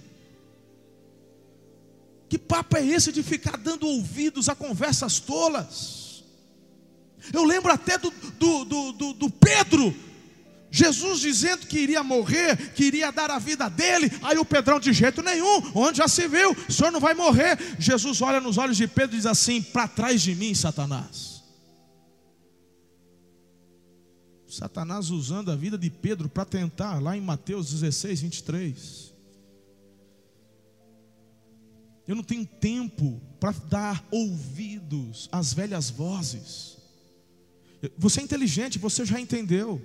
Que 2.29 2.37
papo 2.37 2.77
é 2.77 2.85
esse 2.85 3.11
de 3.11 3.23
ficar 3.23 3.57
dando 3.57 3.87
ouvidos 3.87 4.49
a 4.49 4.55
conversas 4.55 5.19
tolas? 5.19 6.23
Eu 7.33 7.43
lembro 7.43 7.71
até 7.71 7.97
do, 7.97 8.11
do, 8.11 8.65
do, 8.65 8.91
do, 8.91 9.13
do 9.13 9.29
Pedro, 9.31 9.95
Jesus 10.71 11.21
dizendo 11.21 11.67
que 11.67 11.79
iria 11.79 12.03
morrer, 12.03 12.73
que 12.73 12.83
iria 12.83 13.11
dar 13.11 13.31
a 13.31 13.39
vida 13.39 13.69
dele. 13.69 14.11
Aí 14.21 14.37
o 14.37 14.45
Pedrão, 14.45 14.79
de 14.79 14.91
jeito 14.91 15.21
nenhum, 15.21 15.71
onde 15.73 15.99
já 15.99 16.07
se 16.07 16.27
viu, 16.27 16.51
o 16.51 16.71
senhor 16.71 16.91
não 16.91 16.99
vai 16.99 17.13
morrer. 17.13 17.57
Jesus 17.79 18.21
olha 18.21 18.41
nos 18.41 18.57
olhos 18.57 18.75
de 18.75 18.87
Pedro 18.87 19.15
e 19.15 19.19
diz 19.19 19.25
assim: 19.25 19.61
Para 19.61 19.87
trás 19.87 20.21
de 20.21 20.35
mim, 20.35 20.53
Satanás. 20.53 21.35
Satanás 24.47 25.09
usando 25.09 25.51
a 25.51 25.55
vida 25.55 25.77
de 25.77 25.89
Pedro 25.89 26.29
para 26.29 26.45
tentar, 26.45 27.01
lá 27.01 27.15
em 27.17 27.21
Mateus 27.21 27.71
16, 27.71 28.21
23. 28.21 29.13
Eu 32.07 32.15
não 32.15 32.23
tenho 32.23 32.45
tempo 32.45 33.21
para 33.39 33.51
dar 33.51 34.07
ouvidos 34.11 35.27
às 35.31 35.53
velhas 35.53 35.89
vozes. 35.89 36.77
Você 37.97 38.21
é 38.21 38.23
inteligente, 38.23 38.79
você 38.79 39.05
já 39.05 39.19
entendeu. 39.19 39.81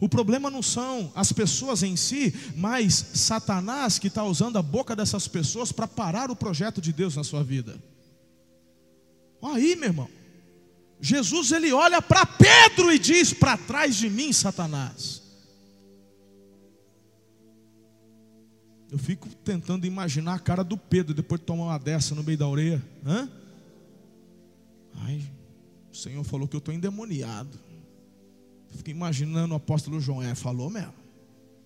O 0.00 0.08
problema 0.08 0.50
não 0.50 0.62
são 0.62 1.10
as 1.14 1.32
pessoas 1.32 1.82
em 1.82 1.96
si, 1.96 2.34
mas 2.56 2.94
Satanás 3.14 3.98
que 3.98 4.08
está 4.08 4.24
usando 4.24 4.56
a 4.56 4.62
boca 4.62 4.94
dessas 4.94 5.26
pessoas 5.26 5.72
para 5.72 5.88
parar 5.88 6.30
o 6.30 6.36
projeto 6.36 6.80
de 6.80 6.92
Deus 6.92 7.16
na 7.16 7.24
sua 7.24 7.42
vida. 7.42 7.80
Aí, 9.42 9.76
meu 9.76 9.88
irmão, 9.90 10.08
Jesus 11.00 11.52
ele 11.52 11.72
olha 11.72 12.00
para 12.02 12.26
Pedro 12.26 12.92
e 12.92 12.98
diz: 12.98 13.32
Para 13.32 13.56
trás 13.56 13.96
de 13.96 14.08
mim, 14.10 14.32
Satanás. 14.32 15.22
Eu 18.90 18.98
fico 18.98 19.28
tentando 19.44 19.86
imaginar 19.86 20.34
a 20.34 20.38
cara 20.38 20.62
do 20.62 20.76
Pedro 20.76 21.12
depois 21.12 21.40
de 21.40 21.46
tomar 21.46 21.64
uma 21.64 21.78
dessa 21.78 22.14
no 22.14 22.22
meio 22.22 22.38
da 22.38 22.46
orelha. 22.46 22.82
Hã? 23.04 23.28
Ai, 24.94 25.22
o 25.92 25.96
Senhor 25.96 26.22
falou 26.24 26.46
que 26.46 26.56
eu 26.56 26.58
estou 26.58 26.72
endemoniado. 26.72 27.65
Fiquei 28.76 28.94
imaginando 28.94 29.54
o 29.54 29.56
apóstolo 29.56 30.00
João. 30.00 30.22
É, 30.22 30.34
falou 30.34 30.70
mesmo. 30.70 30.94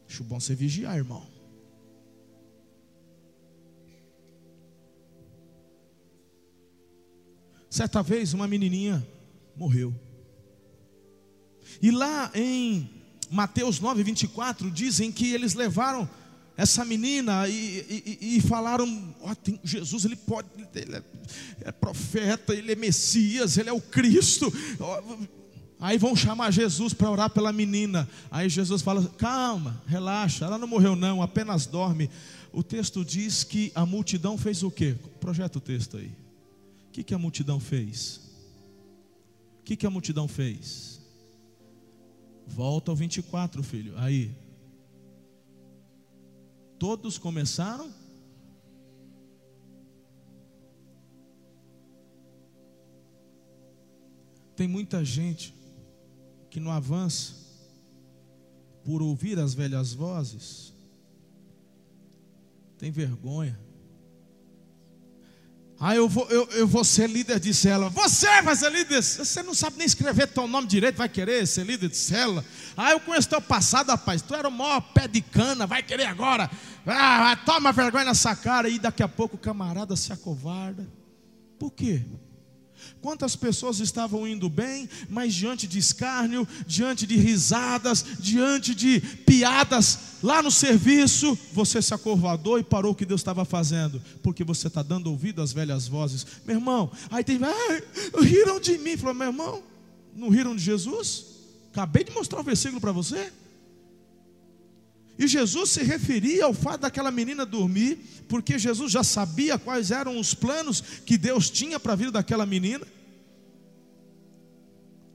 Acho 0.09 0.25
bom 0.25 0.41
você 0.41 0.55
vigiar, 0.55 0.97
irmão. 0.97 1.27
Certa 7.69 8.03
vez 8.03 8.35
uma 8.35 8.49
menininha 8.49 9.07
morreu. 9.57 9.95
E 11.81 11.91
lá 11.91 12.31
em 12.35 12.91
Mateus 13.31 13.79
9, 13.79 14.03
24, 14.03 14.71
dizem 14.71 15.13
que 15.13 15.33
eles 15.33 15.55
levaram 15.55 16.09
essa 16.57 16.85
menina 16.85 17.49
e, 17.49 18.19
e, 18.21 18.37
e 18.37 18.41
falaram: 18.41 19.15
oh, 19.23 19.35
tem, 19.35 19.61
Jesus, 19.63 20.05
ele 20.05 20.17
pode, 20.17 20.49
ele 20.75 20.97
é, 20.97 21.03
é, 21.63 21.73
profeta, 21.73 22.53
ele 22.53 22.73
é 22.73 22.75
Messias, 22.75 23.57
ele 23.57 23.69
é 23.69 23.73
o 23.73 23.81
Cristo. 23.81 24.53
Aí 25.81 25.97
vão 25.97 26.15
chamar 26.15 26.51
Jesus 26.51 26.93
para 26.93 27.11
orar 27.11 27.31
pela 27.31 27.53
menina. 27.53 28.07
Aí 28.31 28.51
Jesus 28.51 28.83
fala: 28.83 29.07
calma, 29.17 29.83
relaxa, 29.87 30.45
ela 30.45 30.59
não 30.59 30.69
morreu, 30.69 30.95
não, 30.95 31.23
apenas 31.23 31.65
dorme. 31.65 32.11
o 32.53 32.63
texto 32.63 33.03
diz 33.03 33.43
que 33.43 33.73
a 33.75 33.87
multidão 33.87 34.37
fez 34.37 34.63
o 34.63 34.71
quê? 34.71 34.95
Projeta 35.19 35.57
o 35.57 35.61
texto 35.61 35.97
aí. 35.97 36.09
O 36.89 36.93
que, 36.93 37.03
que 37.03 37.15
a 37.15 37.19
multidão 37.19 37.59
fez? 37.59 38.21
O 39.61 39.63
que, 39.65 39.75
que 39.75 39.87
a 39.87 39.91
multidão 39.91 40.29
fez? 40.29 41.01
Volta 42.47 42.91
ao 42.91 42.97
24, 42.97 43.63
filho. 43.63 43.95
Aí. 43.97 44.31
Todos 46.79 47.17
começaram. 47.17 47.91
Tem 54.57 54.69
muita 54.69 55.03
gente 55.05 55.60
que 56.51 56.59
não 56.59 56.71
avança 56.71 57.35
por 58.85 59.01
ouvir 59.01 59.39
as 59.39 59.55
velhas 59.55 59.95
vozes, 59.95 60.75
tem 62.77 62.91
vergonha. 62.91 63.59
Ah, 65.83 65.97
eu 65.97 66.07
vou, 66.07 66.29
eu, 66.29 66.47
eu 66.51 66.67
vou 66.67 66.85
ser 66.85 67.09
líder 67.09 67.41
de 67.41 67.55
célula. 67.55 67.89
Você 67.89 68.43
vai 68.43 68.55
ser 68.55 68.71
líder. 68.71 69.03
Você 69.03 69.43
não 69.43 69.55
sabe 69.55 69.79
nem 69.79 69.87
escrever 69.87 70.27
teu 70.27 70.47
nome 70.47 70.67
direito, 70.67 70.97
vai 70.97 71.09
querer 71.09 71.47
ser 71.47 71.65
líder 71.65 71.89
de 71.89 71.97
célula. 71.97 72.45
Ah, 72.77 72.91
eu 72.91 73.01
conheço 73.01 73.31
teu 73.31 73.41
passado, 73.41 73.89
rapaz. 73.89 74.21
Tu 74.21 74.35
era 74.35 74.47
o 74.47 74.53
maior 74.53 74.83
pé 74.93 75.09
de 75.09 75.23
cana, 75.23 75.67
vai 75.67 75.83
querer 75.83 76.05
agora. 76.05 76.51
Ah, 76.87 77.35
toma 77.47 77.73
vergonha 77.73 78.05
nessa 78.05 78.37
cara. 78.37 78.69
E 78.69 78.79
daqui 78.79 79.03
a 79.03 79.09
pouco 79.09 79.37
o 79.37 79.39
camarada 79.39 79.97
se 79.97 80.13
acovarda. 80.13 80.87
Por 81.59 81.71
quê? 81.71 82.05
Quantas 83.01 83.37
pessoas 83.37 83.81
estavam 83.81 84.27
indo 84.27 84.49
bem, 84.49 84.89
mas 85.09 85.35
diante 85.35 85.67
de 85.67 85.79
escárnio, 85.79 86.47
diante 86.67 87.07
de 87.07 87.17
risadas, 87.17 88.05
diante 88.19 88.75
de 88.75 89.01
piadas, 89.01 89.99
lá 90.23 90.43
no 90.43 90.51
serviço, 90.51 91.39
você 91.53 91.81
se 91.81 91.95
acovardou 91.95 92.59
e 92.59 92.63
parou 92.63 92.93
o 92.93 92.95
que 92.95 93.07
Deus 93.07 93.21
estava 93.21 93.45
fazendo, 93.45 94.03
porque 94.23 94.45
você 94.45 94.67
está 94.67 94.83
dando 94.83 95.11
ouvido 95.11 95.43
às 95.43 95.53
velhas 95.53 95.89
vozes. 95.89 96.27
Meu 96.47 96.57
irmão, 96.57 96.91
aí 97.11 97.25
tem, 97.25 97.39
ah, 97.43 98.21
riram 98.21 98.61
de 98.61 98.79
mim. 98.79 98.97
Falou, 98.97 99.15
meu 99.15 99.29
irmão, 99.29 99.63
não 100.15 100.29
riram 100.29 100.55
de 100.55 100.63
Jesus? 100.63 101.25
Acabei 101.73 102.05
de 102.05 102.13
mostrar 102.13 102.41
o 102.41 102.45
versículo 102.45 102.81
para 102.81 102.93
você. 102.93 103.33
E 105.21 105.29
Jesus 105.29 105.69
se 105.69 105.83
referia 105.83 106.47
ao 106.47 106.55
fato 106.55 106.81
daquela 106.81 107.11
menina 107.11 107.45
dormir, 107.45 107.99
porque 108.27 108.59
Jesus 108.59 108.91
já 108.91 109.05
sabia 109.05 109.59
quais 109.59 109.91
eram 109.91 110.19
os 110.19 110.33
planos 110.33 110.81
que 110.81 111.19
Deus 111.19 111.51
tinha 111.51 111.79
para 111.79 111.93
a 111.93 111.97
vida 111.97 112.13
daquela 112.13 112.47
menina. 112.47 112.87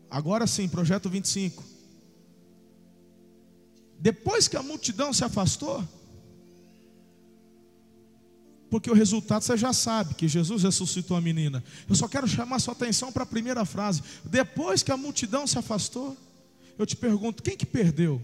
Agora 0.08 0.46
sim, 0.46 0.68
projeto 0.68 1.10
25. 1.10 1.64
Depois 3.98 4.48
que 4.48 4.56
a 4.56 4.62
multidão 4.62 5.12
se 5.12 5.24
afastou, 5.24 5.84
porque 8.70 8.92
o 8.92 8.94
resultado 8.94 9.42
você 9.42 9.58
já 9.58 9.74
sabe, 9.74 10.14
que 10.14 10.28
Jesus 10.28 10.62
ressuscitou 10.62 11.18
a 11.18 11.22
menina. 11.22 11.64
Eu 11.90 11.96
só 11.96 12.08
quero 12.08 12.28
chamar 12.28 12.60
sua 12.60 12.76
atenção 12.76 13.12
para 13.12 13.24
a 13.24 13.26
primeira 13.26 13.66
frase. 13.66 14.04
Depois 14.24 14.84
que 14.84 14.92
a 14.92 14.98
multidão 14.98 15.48
se 15.48 15.58
afastou, 15.58 16.16
eu 16.78 16.86
te 16.86 16.96
pergunto: 16.96 17.42
quem 17.42 17.58
que 17.58 17.66
perdeu? 17.66 18.22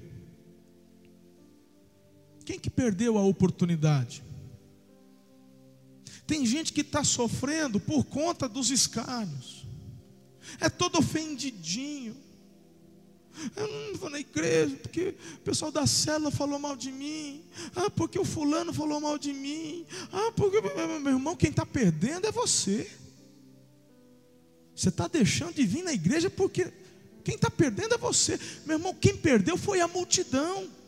Quem 2.52 2.60
que 2.60 2.70
perdeu 2.70 3.18
a 3.18 3.24
oportunidade? 3.24 4.22
Tem 6.28 6.46
gente 6.46 6.74
que 6.74 6.82
está 6.82 7.02
sofrendo 7.02 7.80
por 7.80 8.04
conta 8.04 8.46
dos 8.46 8.70
escárnios. 8.70 9.66
É 10.60 10.70
todo 10.70 11.00
ofendidinho. 11.00 12.14
Eu 13.56 13.68
não 13.70 13.98
vou 13.98 14.10
na 14.10 14.20
igreja 14.20 14.76
porque 14.82 15.16
o 15.36 15.40
pessoal 15.46 15.72
da 15.72 15.88
célula 15.88 16.30
falou 16.30 16.60
mal 16.60 16.76
de 16.76 16.92
mim. 16.92 17.42
Ah, 17.74 17.90
porque 17.90 18.20
o 18.20 18.26
fulano 18.26 18.74
falou 18.74 19.00
mal 19.00 19.18
de 19.18 19.32
mim. 19.32 19.86
Ah, 20.12 20.34
porque 20.36 20.60
meu 20.60 21.14
irmão, 21.14 21.38
quem 21.38 21.52
está 21.52 21.66
perdendo 21.66 22.28
é 22.28 22.34
você. 22.34 22.92
Você 24.76 24.90
está 24.90 25.08
deixando 25.08 25.54
de 25.54 25.66
vir 25.66 25.84
na 25.84 25.94
igreja 25.94 26.30
porque 26.30 26.70
quem 27.24 27.36
está 27.36 27.50
perdendo 27.50 27.94
é 27.94 27.98
você. 27.98 28.38
Meu 28.66 28.76
irmão, 28.78 28.94
quem 28.94 29.16
perdeu 29.16 29.56
foi 29.56 29.80
a 29.80 29.88
multidão 29.88 30.81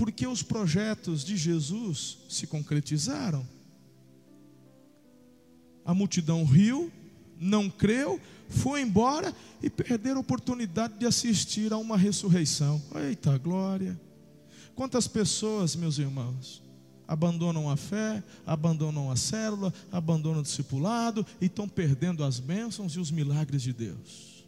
porque 0.00 0.26
os 0.26 0.42
projetos 0.42 1.22
de 1.22 1.36
Jesus 1.36 2.16
se 2.26 2.46
concretizaram. 2.46 3.46
A 5.84 5.92
multidão 5.92 6.42
riu, 6.42 6.90
não 7.38 7.68
creu, 7.68 8.18
foi 8.48 8.80
embora 8.80 9.36
e 9.62 9.68
perderam 9.68 10.16
a 10.16 10.20
oportunidade 10.20 10.94
de 10.98 11.04
assistir 11.04 11.70
a 11.70 11.76
uma 11.76 11.98
ressurreição. 11.98 12.82
Eita 12.94 13.36
glória! 13.36 14.00
Quantas 14.74 15.06
pessoas, 15.06 15.76
meus 15.76 15.98
irmãos, 15.98 16.62
abandonam 17.06 17.68
a 17.68 17.76
fé, 17.76 18.24
abandonam 18.46 19.10
a 19.10 19.16
célula, 19.16 19.70
abandonam 19.92 20.40
o 20.40 20.42
discipulado 20.42 21.26
e 21.42 21.44
estão 21.44 21.68
perdendo 21.68 22.24
as 22.24 22.40
bênçãos 22.40 22.94
e 22.94 22.98
os 22.98 23.10
milagres 23.10 23.60
de 23.60 23.74
Deus. 23.74 24.46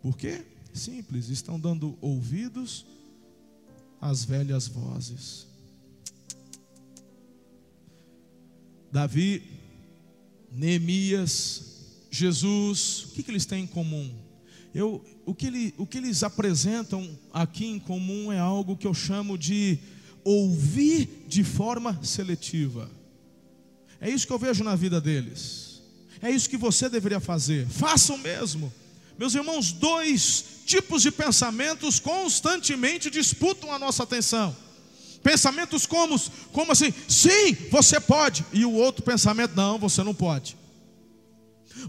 Por 0.00 0.16
quê? 0.16 0.46
Simples, 0.72 1.28
estão 1.28 1.58
dando 1.58 1.98
ouvidos 2.00 2.86
as 4.04 4.22
velhas 4.22 4.68
vozes. 4.68 5.46
Davi, 8.92 9.42
Neemias, 10.52 11.64
Jesus, 12.10 13.04
o 13.04 13.08
que, 13.12 13.22
que 13.22 13.30
eles 13.30 13.46
têm 13.46 13.64
em 13.64 13.66
comum? 13.66 14.14
Eu, 14.74 15.02
o, 15.24 15.34
que 15.34 15.46
ele, 15.46 15.74
o 15.78 15.86
que 15.86 15.96
eles 15.96 16.22
apresentam 16.22 17.18
aqui 17.32 17.64
em 17.64 17.78
comum 17.78 18.30
é 18.30 18.38
algo 18.38 18.76
que 18.76 18.86
eu 18.86 18.92
chamo 18.92 19.38
de 19.38 19.78
ouvir 20.22 21.24
de 21.26 21.42
forma 21.42 21.98
seletiva. 22.04 22.90
É 23.98 24.10
isso 24.10 24.26
que 24.26 24.32
eu 24.34 24.38
vejo 24.38 24.62
na 24.62 24.76
vida 24.76 25.00
deles. 25.00 25.80
É 26.20 26.30
isso 26.30 26.50
que 26.50 26.58
você 26.58 26.90
deveria 26.90 27.20
fazer. 27.20 27.66
Faça 27.68 28.12
o 28.12 28.18
mesmo. 28.18 28.70
Meus 29.18 29.34
irmãos, 29.34 29.72
dois 29.72 30.44
tipos 30.66 31.02
de 31.02 31.10
pensamentos 31.10 32.00
constantemente 32.00 33.10
disputam 33.10 33.72
a 33.72 33.78
nossa 33.78 34.02
atenção. 34.02 34.56
Pensamentos 35.22 35.86
como, 35.86 36.20
como 36.52 36.72
assim, 36.72 36.92
sim, 37.08 37.54
você 37.70 37.98
pode, 37.98 38.44
e 38.52 38.64
o 38.64 38.72
outro 38.72 39.02
pensamento, 39.02 39.56
não, 39.56 39.78
você 39.78 40.02
não 40.02 40.14
pode. 40.14 40.56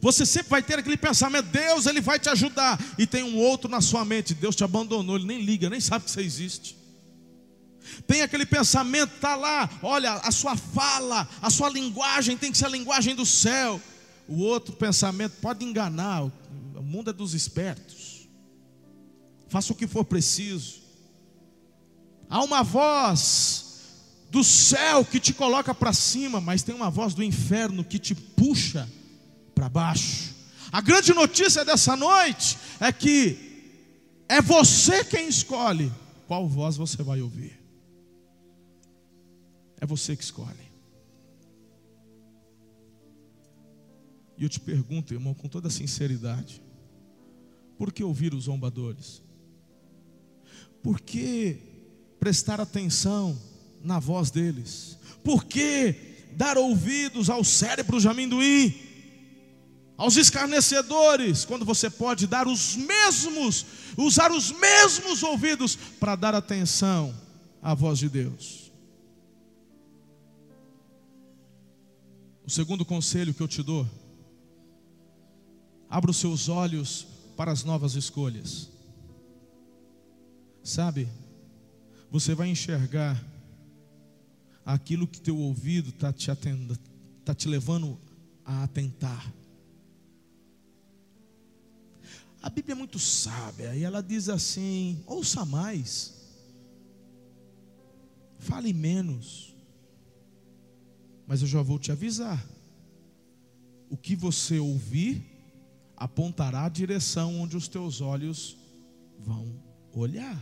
Você 0.01 0.25
sempre 0.25 0.49
vai 0.49 0.63
ter 0.63 0.79
aquele 0.79 0.97
pensamento, 0.97 1.47
Deus, 1.47 1.85
Ele 1.85 2.01
vai 2.01 2.17
te 2.17 2.29
ajudar, 2.29 2.79
e 2.97 3.05
tem 3.05 3.23
um 3.23 3.37
outro 3.37 3.69
na 3.69 3.81
sua 3.81 4.05
mente, 4.05 4.33
Deus 4.33 4.55
te 4.55 4.63
abandonou, 4.63 5.17
Ele 5.17 5.25
nem 5.25 5.41
liga, 5.41 5.69
nem 5.69 5.81
sabe 5.81 6.05
que 6.05 6.11
você 6.11 6.21
existe. 6.21 6.77
Tem 8.07 8.21
aquele 8.21 8.45
pensamento, 8.45 9.13
está 9.15 9.35
lá, 9.35 9.69
olha, 9.81 10.13
a 10.13 10.31
sua 10.31 10.55
fala, 10.55 11.27
a 11.41 11.49
sua 11.49 11.69
linguagem 11.69 12.37
tem 12.37 12.51
que 12.51 12.57
ser 12.57 12.65
a 12.65 12.69
linguagem 12.69 13.15
do 13.15 13.25
céu. 13.25 13.81
O 14.27 14.41
outro 14.41 14.73
pensamento 14.73 15.33
pode 15.41 15.63
enganar, 15.63 16.31
mundo 16.85 17.09
é 17.09 17.13
dos 17.13 17.33
espertos. 17.33 18.29
Faça 19.47 19.73
o 19.73 19.75
que 19.75 19.87
for 19.87 20.05
preciso. 20.05 20.81
Há 22.29 22.43
uma 22.43 22.63
voz 22.63 23.65
do 24.29 24.43
céu 24.43 25.05
que 25.05 25.19
te 25.19 25.33
coloca 25.33 25.73
para 25.73 25.93
cima, 25.93 26.41
mas 26.41 26.63
tem 26.63 26.75
uma 26.75 26.89
voz 26.89 27.13
do 27.13 27.23
inferno 27.23 27.83
que 27.83 27.99
te 27.99 28.13
puxa 28.13 28.89
para 29.53 29.69
baixo. 29.69 30.35
A 30.71 30.81
grande 30.81 31.13
notícia 31.13 31.63
dessa 31.63 31.95
noite 31.95 32.57
é 32.79 32.91
que 32.91 33.37
é 34.27 34.41
você 34.41 35.05
quem 35.05 35.27
escolhe 35.27 35.91
qual 36.27 36.47
voz 36.47 36.75
você 36.75 37.01
vai 37.01 37.21
ouvir. 37.21 37.57
É 39.79 39.85
você 39.85 40.15
que 40.15 40.23
escolhe. 40.23 40.65
E 44.37 44.43
eu 44.43 44.49
te 44.49 44.59
pergunto, 44.59 45.13
irmão, 45.13 45.33
com 45.33 45.47
toda 45.47 45.69
sinceridade: 45.69 46.61
por 47.77 47.91
que 47.91 48.03
ouvir 48.03 48.33
os 48.33 48.45
zombadores? 48.45 49.21
Por 50.81 50.99
que 50.99 51.57
prestar 52.19 52.61
atenção 52.61 53.39
na 53.81 53.99
voz 53.99 54.31
deles? 54.31 54.97
Por 55.23 55.43
que 55.45 55.95
dar 56.33 56.57
ouvidos 56.57 57.29
aos 57.29 57.47
cérebros 57.47 58.03
de 58.03 58.07
amendoim? 58.07 58.73
Aos 59.97 60.17
escarnecedores, 60.17 61.45
quando 61.45 61.63
você 61.63 61.89
pode 61.89 62.27
dar 62.27 62.47
os 62.47 62.75
mesmos, 62.75 63.65
usar 63.97 64.31
os 64.31 64.51
mesmos 64.51 65.23
ouvidos 65.23 65.75
para 65.75 66.15
dar 66.15 66.35
atenção 66.35 67.15
à 67.61 67.73
voz 67.73 67.99
de 67.99 68.09
Deus. 68.09 68.71
O 72.45 72.49
segundo 72.49 72.85
conselho 72.85 73.33
que 73.33 73.41
eu 73.41 73.47
te 73.47 73.63
dou 73.63 73.87
Abra 75.89 76.11
os 76.11 76.17
seus 76.17 76.49
olhos 76.49 77.07
para 77.35 77.51
as 77.51 77.63
novas 77.63 77.95
escolhas. 77.95 78.69
Sabe, 80.63 81.07
você 82.09 82.33
vai 82.33 82.49
enxergar 82.49 83.23
aquilo 84.65 85.07
que 85.07 85.21
teu 85.21 85.37
ouvido 85.37 85.89
está 85.89 86.11
te, 86.11 86.27
tá 87.23 87.35
te 87.35 87.47
levando 87.47 87.99
a 88.43 88.63
atentar. 88.63 89.33
A 92.41 92.49
Bíblia 92.49 92.73
é 92.73 92.75
muito 92.75 92.99
sábia 92.99 93.75
e 93.75 93.83
ela 93.83 94.01
diz 94.01 94.29
assim: 94.29 95.03
ouça 95.05 95.43
mais, 95.45 96.13
fale 98.39 98.71
menos. 98.71 99.55
Mas 101.27 101.41
eu 101.41 101.47
já 101.47 101.61
vou 101.61 101.79
te 101.79 101.91
avisar. 101.91 102.43
O 103.89 103.97
que 103.97 104.15
você 104.15 104.59
ouvir 104.59 105.34
apontará 105.97 106.65
a 106.65 106.69
direção 106.69 107.39
onde 107.39 107.55
os 107.55 107.67
teus 107.67 108.01
olhos 108.01 108.57
vão 109.19 109.61
olhar. 109.93 110.41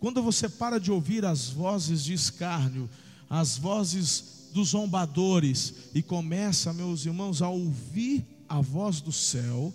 Quando 0.00 0.22
você 0.22 0.48
para 0.48 0.78
de 0.78 0.90
ouvir 0.90 1.24
as 1.24 1.48
vozes 1.48 2.02
de 2.04 2.12
escárnio, 2.12 2.88
as 3.28 3.56
vozes 3.56 4.50
dos 4.52 4.68
zombadores 4.68 5.90
e 5.94 6.02
começa, 6.02 6.72
meus 6.72 7.06
irmãos, 7.06 7.40
a 7.40 7.48
ouvir 7.48 8.26
a 8.48 8.60
voz 8.60 9.00
do 9.00 9.12
céu, 9.12 9.72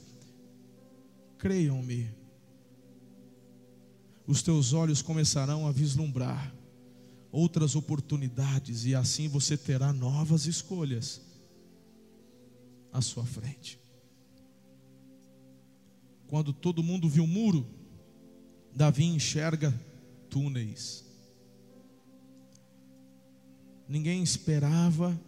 creiam-me, 1.38 2.10
os 4.28 4.42
teus 4.42 4.74
olhos 4.74 5.02
começarão 5.02 5.66
a 5.66 5.72
vislumbrar 5.72 6.54
outras 7.32 7.76
oportunidades 7.76 8.86
e 8.86 8.94
assim 8.94 9.28
você 9.28 9.58
terá 9.58 9.94
novas 9.94 10.46
escolhas 10.46 11.22
à 12.92 13.02
sua 13.02 13.26
frente. 13.26 13.80
Quando 16.28 16.52
todo 16.52 16.84
mundo 16.84 17.08
viu 17.08 17.24
o 17.24 17.28
muro, 17.28 17.66
Davi 18.76 19.06
enxerga 19.06 19.74
túneis. 20.30 21.06
Ninguém 23.88 24.22
esperava, 24.22 25.20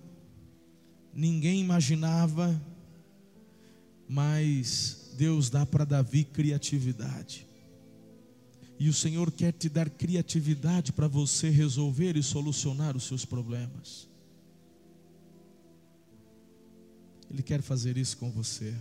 ninguém 1.14 1.62
imaginava, 1.62 2.62
mas 4.08 5.14
Deus 5.18 5.50
dá 5.50 5.66
para 5.66 5.86
Davi 5.86 6.26
criatividade. 6.26 7.48
E 8.78 8.88
o 8.88 8.94
Senhor 8.94 9.32
quer 9.32 9.54
te 9.54 9.68
dar 9.68 9.90
criatividade 9.90 10.92
para 10.92 11.08
você 11.08 11.50
resolver 11.50 12.16
e 12.18 12.24
solucionar 12.24 12.96
os 12.96 13.04
seus 13.04 13.26
problemas. 13.26 14.08
Ele 17.30 17.44
quer 17.44 17.62
fazer 17.62 17.98
isso 17.98 18.18
com 18.18 18.32
você. 18.32 18.74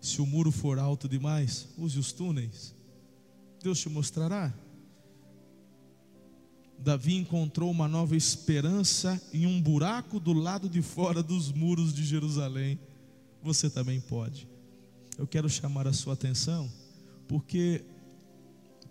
Se 0.00 0.22
o 0.22 0.26
muro 0.26 0.50
for 0.50 0.78
alto 0.78 1.08
demais, 1.08 1.68
use 1.76 1.98
os 1.98 2.12
túneis. 2.12 2.74
Deus 3.62 3.78
te 3.78 3.88
mostrará. 3.88 4.52
Davi 6.78 7.14
encontrou 7.14 7.70
uma 7.70 7.86
nova 7.86 8.16
esperança 8.16 9.20
em 9.34 9.44
um 9.46 9.60
buraco 9.60 10.18
do 10.18 10.32
lado 10.32 10.68
de 10.68 10.80
fora 10.80 11.22
dos 11.22 11.52
muros 11.52 11.92
de 11.92 12.02
Jerusalém. 12.02 12.80
Você 13.42 13.68
também 13.68 14.00
pode. 14.00 14.48
Eu 15.18 15.26
quero 15.26 15.48
chamar 15.50 15.86
a 15.86 15.92
sua 15.92 16.14
atenção, 16.14 16.72
porque 17.28 17.84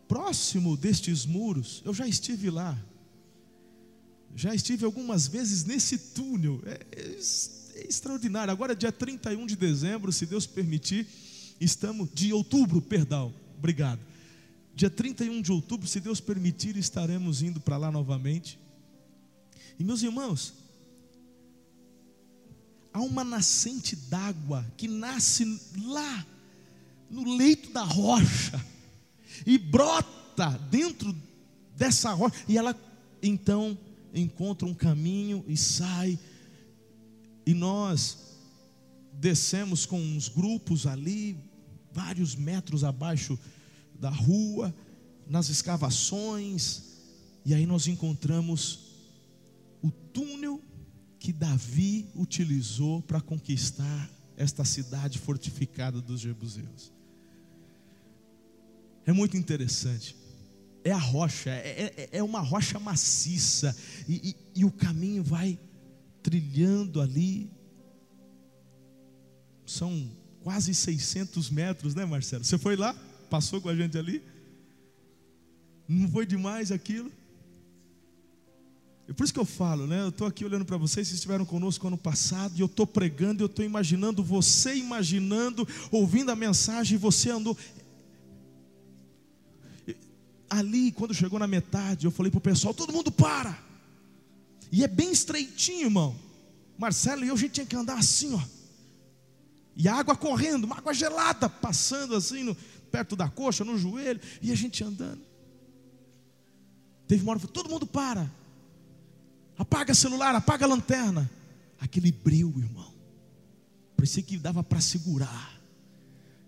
próximo 0.07 0.77
destes 0.77 1.25
muros, 1.25 1.81
eu 1.83 1.93
já 1.93 2.07
estive 2.07 2.51
lá. 2.51 2.79
Já 4.35 4.53
estive 4.53 4.85
algumas 4.85 5.27
vezes 5.27 5.63
nesse 5.63 5.97
túnel. 5.97 6.61
É, 6.65 6.85
é, 6.91 7.19
extraordinário. 7.89 8.51
Agora, 8.51 8.75
dia 8.75 8.91
31 8.91 9.45
de 9.45 9.55
dezembro, 9.55 10.11
se 10.11 10.25
Deus 10.25 10.45
permitir, 10.45 11.07
estamos. 11.59 12.09
De 12.13 12.31
outubro, 12.31 12.81
perdão. 12.81 13.33
Obrigado. 13.57 13.99
Dia 14.75 14.89
31 14.89 15.41
de 15.41 15.51
outubro, 15.51 15.87
se 15.87 15.99
Deus 15.99 16.21
permitir, 16.21 16.77
estaremos 16.77 17.41
indo 17.41 17.59
para 17.59 17.75
lá 17.75 17.91
novamente. 17.91 18.57
E 19.77 19.83
meus 19.83 20.03
irmãos, 20.03 20.53
há 22.93 23.01
uma 23.01 23.23
nascente 23.23 23.95
d'água 23.95 24.65
que 24.77 24.87
nasce 24.87 25.59
lá, 25.83 26.25
no 27.09 27.35
leito 27.35 27.71
da 27.71 27.81
rocha 27.81 28.63
e 29.45 29.57
brota 29.57 30.49
dentro 30.69 31.15
dessa 31.75 32.11
rocha, 32.13 32.35
e 32.47 32.57
ela 32.57 32.75
então 33.21 33.77
encontra 34.13 34.67
um 34.67 34.73
caminho 34.73 35.43
e 35.47 35.57
sai, 35.57 36.19
e 37.45 37.53
nós 37.53 38.17
descemos 39.13 39.85
com 39.85 39.99
uns 39.99 40.27
grupos 40.29 40.85
ali, 40.85 41.37
vários 41.91 42.35
metros 42.35 42.83
abaixo 42.83 43.37
da 43.99 44.09
rua, 44.09 44.73
nas 45.27 45.49
escavações, 45.49 46.83
e 47.45 47.53
aí 47.53 47.65
nós 47.65 47.87
encontramos 47.87 48.89
o 49.81 49.91
túnel 49.91 50.61
que 51.19 51.33
Davi 51.33 52.07
utilizou 52.15 53.01
para 53.01 53.19
conquistar 53.19 54.09
esta 54.37 54.63
cidade 54.63 55.19
fortificada 55.19 55.99
dos 55.99 56.21
Jebuseus. 56.21 56.93
É 59.05 59.11
muito 59.11 59.35
interessante. 59.35 60.15
É 60.83 60.91
a 60.91 60.97
rocha, 60.97 61.49
é, 61.49 61.93
é, 61.97 62.09
é 62.19 62.23
uma 62.23 62.39
rocha 62.39 62.79
maciça, 62.79 63.75
e, 64.07 64.29
e, 64.29 64.35
e 64.61 64.65
o 64.65 64.71
caminho 64.71 65.23
vai 65.23 65.59
trilhando 66.29 67.01
ali. 67.01 67.49
São 69.65 70.09
quase 70.41 70.73
600 70.73 71.49
metros, 71.49 71.95
né, 71.95 72.05
Marcelo? 72.05 72.43
Você 72.43 72.57
foi 72.57 72.75
lá? 72.75 72.95
Passou 73.29 73.59
com 73.59 73.69
a 73.69 73.75
gente 73.75 73.97
ali? 73.97 74.21
Não 75.87 76.07
foi 76.09 76.25
demais 76.25 76.71
aquilo? 76.71 77.11
É 79.07 79.13
por 79.13 79.23
isso 79.23 79.33
que 79.33 79.39
eu 79.39 79.45
falo, 79.45 79.87
né? 79.87 80.01
Eu 80.03 80.09
estou 80.09 80.27
aqui 80.27 80.45
olhando 80.45 80.65
para 80.65 80.77
vocês, 80.77 81.07
vocês 81.07 81.15
estiveram 81.15 81.43
conosco 81.43 81.87
ano 81.87 81.97
passado, 81.97 82.55
e 82.55 82.61
eu 82.61 82.67
estou 82.67 82.85
pregando, 82.85 83.41
eu 83.41 83.47
estou 83.47 83.65
imaginando 83.65 84.23
você 84.23 84.75
imaginando, 84.75 85.67
ouvindo 85.91 86.31
a 86.31 86.35
mensagem, 86.35 86.95
e 86.95 86.99
você 86.99 87.31
andou 87.31 87.57
ali, 90.47 90.91
quando 90.91 91.13
chegou 91.13 91.39
na 91.39 91.47
metade, 91.47 92.05
eu 92.05 92.11
falei 92.11 92.31
para 92.31 92.39
o 92.39 92.41
pessoal: 92.41 92.73
todo 92.73 92.93
mundo 92.93 93.11
para. 93.11 93.68
E 94.71 94.83
é 94.83 94.87
bem 94.87 95.11
estreitinho, 95.11 95.85
irmão. 95.85 96.15
Marcelo 96.77 97.23
e 97.25 97.27
eu, 97.27 97.35
a 97.35 97.37
gente 97.37 97.53
tinha 97.53 97.65
que 97.65 97.75
andar 97.75 97.97
assim, 97.97 98.33
ó. 98.33 98.41
E 99.75 99.87
a 99.87 99.95
água 99.95 100.15
correndo, 100.15 100.65
uma 100.65 100.77
água 100.77 100.93
gelada, 100.93 101.49
passando 101.49 102.15
assim, 102.15 102.43
no, 102.43 102.55
perto 102.91 103.15
da 103.15 103.29
coxa, 103.29 103.63
no 103.63 103.77
joelho, 103.77 104.19
e 104.41 104.51
a 104.51 104.55
gente 104.55 104.83
andando. 104.83 105.21
Teve 107.07 107.23
uma 107.23 107.31
hora, 107.31 107.39
todo 107.39 107.69
mundo 107.69 107.87
para. 107.87 108.29
Apaga 109.57 109.93
celular, 109.93 110.35
apaga 110.35 110.65
lanterna. 110.65 111.29
Aquele 111.79 112.11
brilho, 112.11 112.53
irmão. 112.57 112.93
Parecia 113.95 114.21
que 114.21 114.37
dava 114.37 114.63
para 114.63 114.81
segurar. 114.81 115.59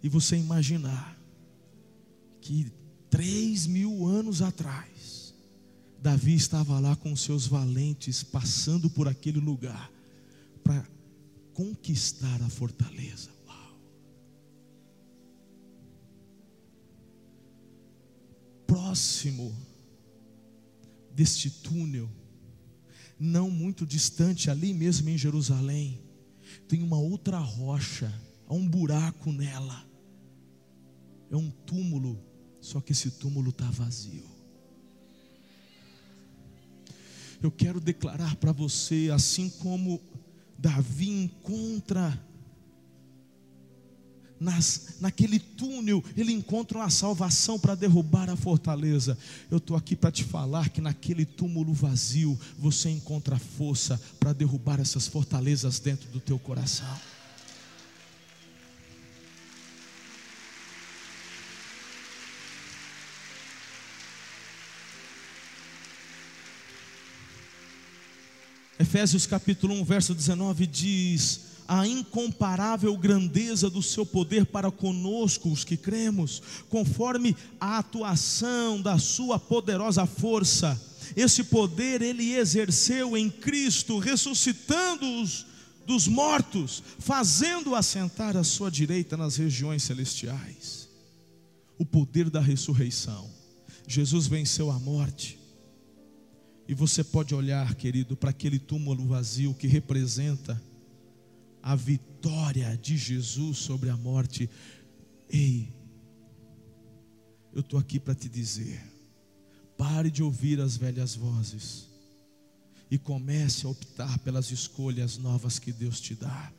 E 0.04 0.10
você 0.10 0.36
imaginar 0.36 1.18
que 2.42 2.72
Três 3.12 3.68
mil 3.68 4.08
anos 4.08 4.42
atrás, 4.42 5.21
Davi 6.02 6.34
estava 6.34 6.80
lá 6.80 6.96
com 6.96 7.16
seus 7.16 7.46
valentes, 7.46 8.24
passando 8.24 8.90
por 8.90 9.08
aquele 9.08 9.40
lugar, 9.40 9.92
para 10.64 10.84
conquistar 11.54 12.42
a 12.42 12.50
fortaleza. 12.50 13.30
Uau. 13.48 13.80
Próximo 18.66 19.56
deste 21.14 21.52
túnel, 21.52 22.10
não 23.20 23.52
muito 23.52 23.86
distante, 23.86 24.50
ali 24.50 24.74
mesmo 24.74 25.10
em 25.10 25.18
Jerusalém, 25.18 26.02
tem 26.68 26.82
uma 26.82 26.98
outra 26.98 27.38
rocha, 27.38 28.12
há 28.48 28.54
um 28.54 28.68
buraco 28.68 29.32
nela, 29.32 29.86
é 31.30 31.36
um 31.36 31.52
túmulo 31.52 32.32
só 32.62 32.80
que 32.80 32.92
esse 32.92 33.10
túmulo 33.12 33.50
está 33.50 33.70
vazio. 33.72 34.31
Eu 37.42 37.52
quero 37.52 37.80
declarar 37.80 38.36
para 38.36 38.52
você, 38.52 39.10
assim 39.14 39.50
como 39.50 40.02
Davi 40.58 41.10
encontra 41.10 42.22
nas, 44.42 44.96
naquele 45.00 45.38
túnel, 45.38 46.04
ele 46.18 46.32
encontra 46.32 46.80
uma 46.80 46.90
salvação 46.90 47.60
para 47.60 47.76
derrubar 47.76 48.28
a 48.28 48.36
fortaleza. 48.36 49.16
Eu 49.52 49.58
estou 49.58 49.78
aqui 49.78 49.96
para 49.96 50.12
te 50.12 50.24
falar 50.24 50.70
que 50.70 50.82
naquele 50.82 51.26
túmulo 51.26 51.74
vazio 51.74 52.38
você 52.58 52.90
encontra 52.90 53.38
força 53.38 54.02
para 54.20 54.34
derrubar 54.34 54.80
essas 54.80 55.08
fortalezas 55.08 55.80
dentro 55.80 56.10
do 56.10 56.20
teu 56.20 56.40
coração. 56.40 56.88
Efésios 68.92 69.26
capítulo 69.26 69.74
1, 69.76 69.86
verso 69.86 70.14
19 70.14 70.68
diz: 70.68 71.40
a 71.66 71.88
incomparável 71.88 72.98
grandeza 72.98 73.70
do 73.70 73.82
seu 73.82 74.06
poder 74.06 74.46
para 74.46 74.70
conosco, 74.70 75.50
os 75.50 75.64
que 75.64 75.78
cremos, 75.78 76.44
conforme 76.68 77.34
a 77.58 77.78
atuação 77.78 78.82
da 78.82 79.00
sua 79.00 79.40
poderosa 79.40 80.06
força. 80.06 80.78
Esse 81.16 81.46
poder 81.46 82.02
ele 82.02 82.34
exerceu 82.34 83.16
em 83.16 83.30
Cristo, 83.30 83.98
ressuscitando-os 83.98 85.46
dos 85.88 86.06
mortos, 86.06 86.84
fazendo 87.00 87.76
assentar 87.76 88.36
à 88.36 88.44
sua 88.44 88.70
direita 88.70 89.16
nas 89.16 89.38
regiões 89.38 89.84
celestiais. 89.84 90.90
O 91.78 91.86
poder 91.86 92.30
da 92.30 92.42
ressurreição. 92.42 93.30
Jesus 93.88 94.28
venceu 94.28 94.70
a 94.70 94.78
morte 94.78 95.41
E 96.72 96.74
você 96.74 97.04
pode 97.04 97.36
olhar, 97.36 97.76
querido, 97.76 98.16
para 98.16 98.30
aquele 98.30 98.58
túmulo 98.58 99.06
vazio 99.06 99.54
que 99.54 99.68
representa 99.68 100.64
a 101.62 101.76
vitória 101.76 102.80
de 102.82 102.96
Jesus 102.96 103.58
sobre 103.58 103.90
a 103.90 103.98
morte. 103.98 104.50
Ei, 105.30 105.68
eu 107.52 107.60
estou 107.60 107.78
aqui 107.78 108.00
para 108.00 108.16
te 108.16 108.30
dizer: 108.30 108.82
pare 109.78 110.10
de 110.10 110.24
ouvir 110.24 110.62
as 110.62 110.78
velhas 110.78 111.14
vozes 111.14 111.90
e 112.90 112.98
comece 112.98 113.66
a 113.66 113.70
optar 113.70 114.20
pelas 114.20 114.50
escolhas 114.50 115.18
novas 115.18 115.60
que 115.60 115.74
Deus 115.74 116.00
te 116.00 116.16
dá. 116.16 116.54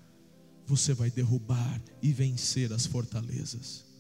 Você 0.67 0.93
vai 0.93 1.11
derrubar 1.11 1.81
e 2.03 2.13
vencer 2.13 2.71
as 2.71 2.85
fortalezas. 2.85 3.92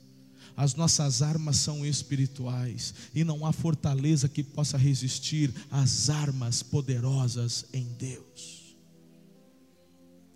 As 0.56 0.74
nossas 0.74 1.22
armas 1.22 1.56
são 1.56 1.84
espirituais 1.84 2.94
e 3.14 3.24
não 3.24 3.46
há 3.46 3.52
fortaleza 3.52 4.28
que 4.28 4.42
possa 4.42 4.76
resistir 4.76 5.52
às 5.70 6.10
armas 6.10 6.62
poderosas 6.62 7.64
em 7.72 7.84
Deus. 7.98 8.76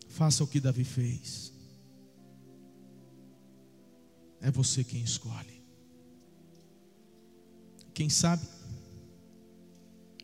Faça 0.08 0.42
o 0.42 0.46
que 0.46 0.60
Davi 0.60 0.84
fez. 0.84 1.52
É 4.40 4.50
você 4.50 4.82
quem 4.82 5.02
escolhe. 5.02 5.62
Quem 7.92 8.08
sabe, 8.08 8.46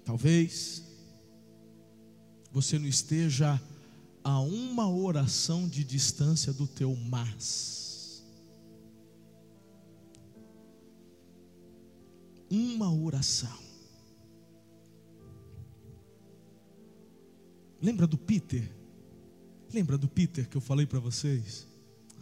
talvez, 0.04 0.82
você 2.52 2.78
não 2.78 2.86
esteja 2.86 3.60
a 4.22 4.40
uma 4.40 4.88
oração 4.88 5.66
de 5.66 5.82
distância 5.82 6.52
do 6.52 6.66
teu 6.66 6.94
mas. 6.94 7.81
Uma 12.54 12.92
oração. 12.92 13.58
Lembra 17.80 18.06
do 18.06 18.18
Peter? 18.18 18.70
Lembra 19.72 19.96
do 19.96 20.06
Peter 20.06 20.46
que 20.46 20.58
eu 20.58 20.60
falei 20.60 20.84
para 20.84 21.00
vocês? 21.00 21.66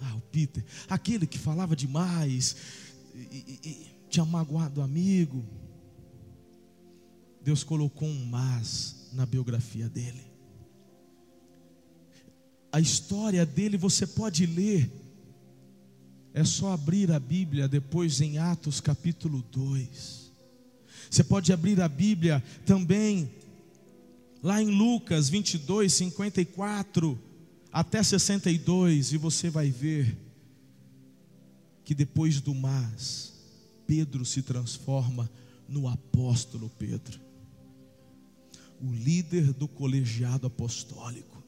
Ah, 0.01 0.14
o 0.14 0.20
Peter, 0.20 0.64
aquele 0.89 1.26
que 1.26 1.37
falava 1.37 1.74
demais, 1.74 2.55
e, 3.12 3.18
e, 3.18 3.68
e, 3.68 3.87
tinha 4.09 4.24
magoado 4.24 4.81
o 4.81 4.85
amigo. 4.85 5.45
Deus 7.43 7.64
colocou 7.64 8.07
um 8.07 8.24
mas 8.26 9.11
na 9.12 9.26
biografia 9.26 9.89
dele. 9.89 10.31
A 12.70 12.78
história 12.78 13.45
dele 13.45 13.76
você 13.76 14.07
pode 14.07 14.47
ler. 14.47 14.89
É 16.33 16.45
só 16.45 16.72
abrir 16.72 17.11
a 17.11 17.18
Bíblia 17.18 17.66
depois 17.66 18.20
em 18.20 18.39
Atos 18.39 18.81
capítulo 18.81 19.43
2. 19.51 20.20
Você 21.11 21.25
pode 21.25 21.53
abrir 21.53 21.81
a 21.81 21.89
Bíblia 21.89 22.43
também 22.65 23.29
lá 24.43 24.63
em 24.63 24.71
Lucas 24.71 25.29
22, 25.29 25.93
54 25.93 27.19
até 27.73 28.03
62 28.03 29.13
e 29.13 29.19
você 29.19 29.51
vai 29.51 29.71
ver 29.71 30.17
que 31.85 31.95
depois 31.95 32.41
do 32.41 32.55
mas, 32.55 33.33
Pedro 33.87 34.25
se 34.25 34.43
transforma 34.43 35.29
no 35.69 35.89
apóstolo 35.89 36.71
Pedro 36.79 37.21
o 38.81 38.93
líder 38.93 39.53
do 39.53 39.69
colegiado 39.69 40.47
apostólico. 40.47 41.43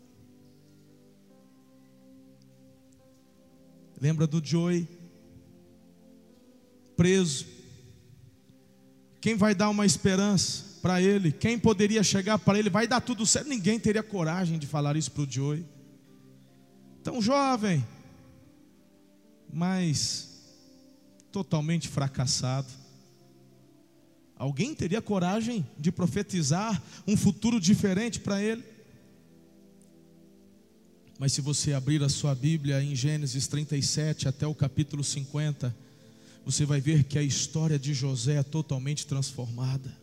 Lembra 4.01 4.27
do 4.27 4.45
Joey? 4.45 4.87
Preso. 6.97 7.47
Quem 9.23 9.37
vai 9.37 9.55
dar 9.55 9.71
uma 9.71 9.87
esperança 9.87 10.65
para 10.83 11.01
ele? 11.01 11.31
Quem 11.31 11.57
poderia 11.57 12.03
chegar 12.03 12.41
para 12.41 12.59
ele? 12.59 12.69
Vai 12.69 12.89
dar 12.89 13.01
tudo 13.01 13.25
certo. 13.25 13.49
Ninguém 13.49 13.79
teria 13.79 14.03
coragem 14.03 14.59
de 14.59 14.67
falar 14.67 14.97
isso 14.97 15.13
para 15.13 15.23
o 15.23 15.31
Joey. 15.31 15.65
Tão 17.05 17.23
jovem, 17.23 17.87
mas 19.53 20.43
totalmente 21.31 21.87
fracassado. 21.87 22.67
Alguém 24.37 24.75
teria 24.75 25.01
coragem 25.01 25.65
de 25.79 25.93
profetizar 25.93 26.83
um 27.07 27.17
futuro 27.17 27.61
diferente 27.61 28.19
para 28.19 28.43
ele? 28.43 28.65
Mas 31.17 31.33
se 31.33 31.41
você 31.41 31.73
abrir 31.75 32.03
a 32.03 32.09
sua 32.09 32.35
Bíblia 32.35 32.83
em 32.83 32.97
Gênesis 32.97 33.47
37 33.47 34.27
até 34.27 34.49
o 34.49 34.55
capítulo 34.55 35.05
50, 35.05 35.73
você 36.45 36.65
vai 36.65 36.81
ver 36.81 37.05
que 37.05 37.19
a 37.19 37.23
história 37.23 37.79
de 37.79 37.95
José 37.95 38.37
é 38.37 38.43
totalmente 38.43 39.07
transformada. 39.07 39.97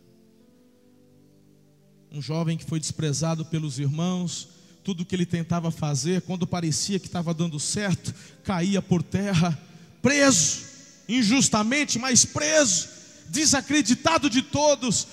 Um 2.12 2.22
jovem 2.22 2.58
que 2.58 2.66
foi 2.66 2.80
desprezado 2.80 3.46
pelos 3.46 3.78
irmãos, 3.78 4.50
tudo 4.84 5.06
que 5.06 5.16
ele 5.16 5.26
tentava 5.26 5.70
fazer, 5.70 6.22
quando 6.22 6.48
parecia 6.48 7.00
que 7.00 7.06
estava 7.08 7.34
dando 7.34 7.60
certo, 7.60 8.14
caía 8.44 8.82
por 8.82 9.04
terra, 9.04 9.58
preso, 10.02 10.64
injustamente, 11.08 12.00
mas 12.00 12.26
preso 12.26 13.00
desacreditado 13.30 14.30
de 14.30 14.42
todos, 14.42 15.08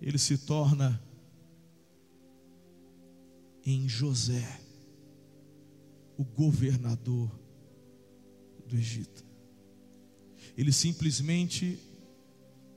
ele 0.00 0.18
se 0.18 0.38
torna 0.38 1.00
em 3.64 3.88
José, 3.88 4.60
o 6.16 6.24
governador 6.24 7.30
do 8.66 8.76
Egito. 8.76 9.27
Ele 10.58 10.72
simplesmente 10.72 11.78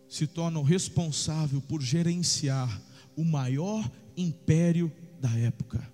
se 0.08 0.28
torna 0.28 0.60
o 0.60 0.64
responsável 0.64 1.60
por 1.62 1.82
gerenciar 1.82 2.82
o 3.16 3.26
maior 3.26 3.90
império 4.16 4.92
da 5.20 5.32
época. 5.38 5.92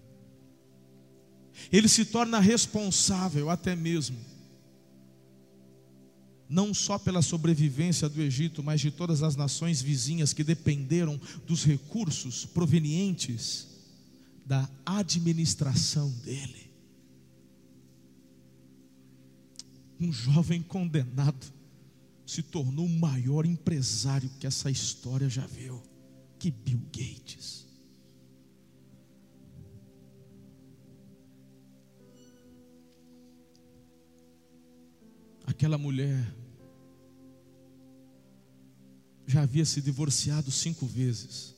Ele 1.72 1.88
se 1.88 2.06
torna 2.06 2.40
responsável 2.40 3.50
até 3.50 3.76
mesmo 3.76 4.18
não 6.50 6.74
só 6.74 6.98
pela 6.98 7.22
sobrevivência 7.22 8.08
do 8.08 8.22
Egito, 8.22 8.64
mas 8.64 8.80
de 8.80 8.90
todas 8.90 9.22
as 9.22 9.36
nações 9.36 9.82
vizinhas 9.82 10.32
que 10.32 10.44
dependeram 10.44 11.20
dos 11.46 11.66
recursos 11.66 12.46
provenientes 12.46 13.68
da 14.46 14.70
administração 14.86 16.10
dele. 16.24 16.72
Um 20.00 20.12
jovem 20.12 20.62
condenado 20.62 21.57
se 22.28 22.44
tornou 22.44 22.86
o 22.86 23.00
maior 23.00 23.46
empresário 23.46 24.30
que 24.38 24.46
essa 24.46 24.70
história 24.70 25.30
já 25.30 25.48
viu, 25.48 25.82
que 26.38 26.52
Bill 26.52 26.82
Gates. 26.92 27.66
Aquela 35.46 35.78
mulher 35.78 36.36
já 39.26 39.44
havia 39.44 39.64
se 39.64 39.82
divorciado 39.82 40.52
cinco 40.52 40.86
vezes. 40.86 41.56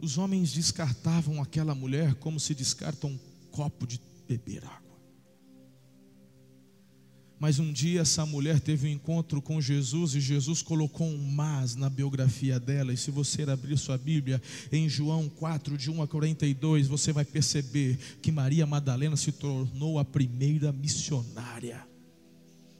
Os 0.00 0.18
homens 0.18 0.52
descartavam 0.52 1.40
aquela 1.40 1.74
mulher 1.74 2.16
como 2.16 2.40
se 2.40 2.52
descarta 2.52 3.06
um 3.06 3.16
copo 3.52 3.86
de 3.86 4.00
beber 4.26 4.64
água. 4.64 4.87
Mas 7.38 7.60
um 7.60 7.72
dia 7.72 8.00
essa 8.00 8.26
mulher 8.26 8.58
teve 8.58 8.88
um 8.88 8.90
encontro 8.90 9.40
com 9.40 9.60
Jesus 9.60 10.14
e 10.14 10.20
Jesus 10.20 10.60
colocou 10.60 11.06
um 11.06 11.18
mas 11.18 11.76
na 11.76 11.88
biografia 11.88 12.58
dela. 12.58 12.92
E 12.92 12.96
se 12.96 13.12
você 13.12 13.42
abrir 13.42 13.78
sua 13.78 13.96
Bíblia 13.96 14.42
em 14.72 14.88
João 14.88 15.28
4, 15.28 15.78
de 15.78 15.88
1 15.90 16.02
a 16.02 16.08
42, 16.08 16.88
você 16.88 17.12
vai 17.12 17.24
perceber 17.24 17.96
que 18.20 18.32
Maria 18.32 18.66
Madalena 18.66 19.16
se 19.16 19.30
tornou 19.30 20.00
a 20.00 20.04
primeira 20.04 20.72
missionária. 20.72 21.86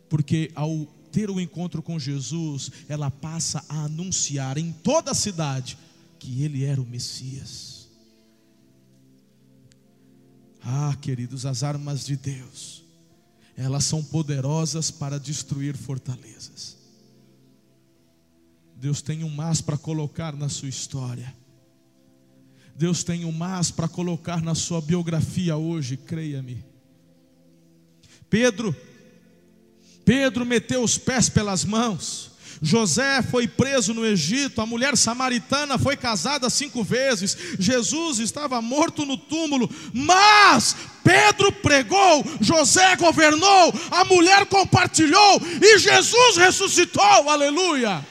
Porque 0.08 0.50
ao 0.56 0.86
ter 1.12 1.30
o 1.30 1.34
um 1.34 1.40
encontro 1.40 1.80
com 1.80 1.98
Jesus, 1.98 2.70
ela 2.88 3.10
passa 3.10 3.64
a 3.68 3.84
anunciar 3.84 4.58
em 4.58 4.72
toda 4.72 5.12
a 5.12 5.14
cidade 5.14 5.78
que 6.18 6.42
ele 6.42 6.64
era 6.64 6.82
o 6.82 6.86
Messias. 6.86 7.88
Ah, 10.60 10.96
queridos, 11.00 11.46
as 11.46 11.62
armas 11.62 12.04
de 12.04 12.16
Deus 12.16 12.87
elas 13.58 13.82
são 13.82 14.04
poderosas 14.04 14.88
para 14.88 15.18
destruir 15.18 15.76
fortalezas. 15.76 16.76
Deus 18.76 19.02
tem 19.02 19.24
um 19.24 19.28
mas 19.28 19.60
para 19.60 19.76
colocar 19.76 20.36
na 20.36 20.48
sua 20.48 20.68
história. 20.68 21.34
Deus 22.76 23.02
tem 23.02 23.24
um 23.24 23.32
mas 23.32 23.72
para 23.72 23.88
colocar 23.88 24.40
na 24.40 24.54
sua 24.54 24.80
biografia 24.80 25.56
hoje, 25.56 25.96
creia-me. 25.96 26.64
Pedro, 28.30 28.74
Pedro 30.04 30.46
meteu 30.46 30.84
os 30.84 30.96
pés 30.96 31.28
pelas 31.28 31.64
mãos. 31.64 32.30
José 32.62 33.22
foi 33.22 33.46
preso 33.46 33.92
no 33.92 34.06
Egito, 34.06 34.60
a 34.60 34.66
mulher 34.66 34.96
samaritana 34.96 35.78
foi 35.78 35.96
casada 35.96 36.50
cinco 36.50 36.82
vezes, 36.82 37.36
Jesus 37.58 38.18
estava 38.18 38.60
morto 38.60 39.04
no 39.04 39.16
túmulo, 39.16 39.70
mas 39.92 40.76
Pedro 41.08 41.50
pregou, 41.50 42.22
José 42.38 42.94
governou, 42.96 43.72
a 43.90 44.04
mulher 44.04 44.44
compartilhou 44.44 45.40
e 45.40 45.78
Jesus 45.78 46.36
ressuscitou, 46.36 47.30
aleluia. 47.30 48.06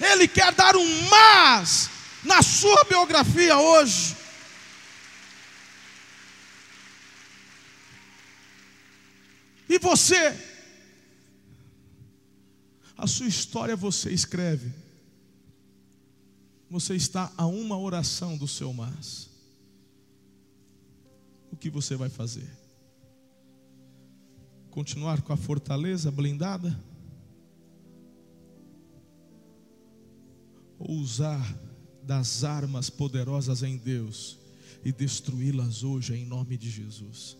Ele 0.00 0.28
quer 0.28 0.52
dar 0.52 0.76
um 0.76 1.08
mas 1.08 1.90
na 2.22 2.42
sua 2.42 2.84
biografia 2.84 3.58
hoje. 3.58 4.14
E 9.68 9.80
você, 9.80 10.32
a 12.96 13.08
sua 13.08 13.26
história 13.26 13.74
você 13.74 14.12
escreve. 14.12 14.72
Você 16.70 16.94
está 16.94 17.32
a 17.36 17.46
uma 17.46 17.76
oração 17.76 18.36
do 18.36 18.46
seu 18.46 18.72
mas. 18.72 19.33
O 21.54 21.56
que 21.56 21.70
você 21.70 21.94
vai 21.94 22.08
fazer? 22.08 22.50
Continuar 24.72 25.22
com 25.22 25.32
a 25.32 25.36
fortaleza 25.36 26.10
blindada? 26.10 26.76
Ou 30.80 30.96
usar 30.96 31.56
das 32.02 32.42
armas 32.42 32.90
poderosas 32.90 33.62
em 33.62 33.76
Deus 33.76 34.36
e 34.84 34.90
destruí-las 34.90 35.84
hoje 35.84 36.16
em 36.16 36.26
nome 36.26 36.58
de 36.58 36.68
Jesus? 36.68 37.38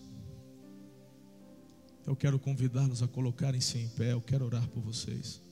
Eu 2.07 2.15
quero 2.15 2.39
convidá-los 2.39 3.03
a 3.03 3.09
colocarem-se 3.09 3.79
em 3.79 3.89
pé, 3.89 4.13
eu 4.13 4.21
quero 4.21 4.45
orar 4.45 4.69
por 4.69 4.81
vocês. 4.81 5.43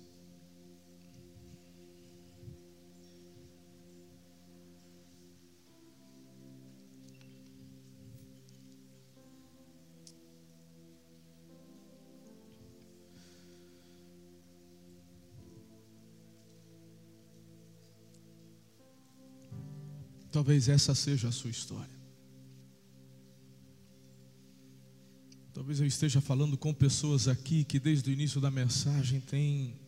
Talvez 20.32 20.66
essa 20.66 20.94
seja 20.94 21.28
a 21.28 21.32
sua 21.32 21.50
história. 21.50 22.02
Talvez 25.52 25.78
eu 25.78 25.86
esteja 25.86 26.22
falando 26.22 26.56
com 26.56 26.72
pessoas 26.72 27.28
aqui 27.28 27.62
que 27.62 27.78
desde 27.78 28.08
o 28.08 28.12
início 28.12 28.40
da 28.40 28.50
mensagem 28.50 29.20
têm 29.20 29.78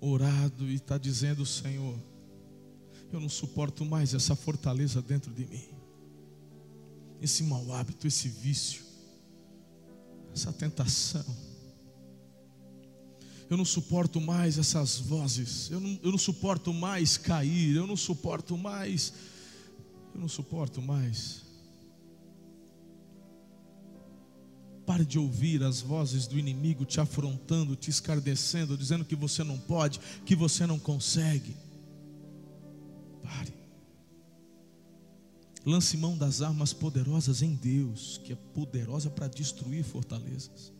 orado 0.00 0.68
e 0.68 0.74
está 0.74 0.98
dizendo: 0.98 1.46
Senhor, 1.46 1.96
eu 3.12 3.20
não 3.20 3.28
suporto 3.28 3.84
mais 3.84 4.14
essa 4.14 4.34
fortaleza 4.34 5.00
dentro 5.00 5.32
de 5.32 5.46
mim, 5.46 5.68
esse 7.22 7.44
mau 7.44 7.72
hábito, 7.72 8.08
esse 8.08 8.28
vício, 8.28 8.82
essa 10.34 10.52
tentação. 10.52 11.24
Eu 13.48 13.56
não 13.56 13.64
suporto 13.64 14.20
mais 14.20 14.58
essas 14.58 14.98
vozes, 14.98 15.70
eu 15.70 15.78
não, 15.78 16.00
eu 16.02 16.10
não 16.10 16.18
suporto 16.18 16.74
mais 16.74 17.16
cair, 17.16 17.76
eu 17.76 17.86
não 17.86 17.96
suporto 17.96 18.58
mais 18.58 19.12
eu 20.18 20.22
não 20.22 20.28
suporto 20.28 20.82
mais. 20.82 21.44
Pare 24.84 25.04
de 25.04 25.18
ouvir 25.18 25.62
as 25.62 25.80
vozes 25.80 26.26
do 26.26 26.38
inimigo 26.38 26.84
te 26.84 27.00
afrontando, 27.00 27.76
te 27.76 27.88
escardecendo, 27.88 28.76
dizendo 28.76 29.04
que 29.04 29.14
você 29.14 29.44
não 29.44 29.58
pode, 29.58 30.00
que 30.26 30.34
você 30.34 30.66
não 30.66 30.78
consegue. 30.78 31.56
Pare. 33.22 33.54
Lance 35.64 35.96
mão 35.96 36.16
das 36.16 36.42
armas 36.42 36.72
poderosas 36.72 37.42
em 37.42 37.54
Deus, 37.54 38.18
que 38.24 38.32
é 38.32 38.36
poderosa 38.36 39.10
para 39.10 39.28
destruir 39.28 39.84
fortalezas. 39.84 40.72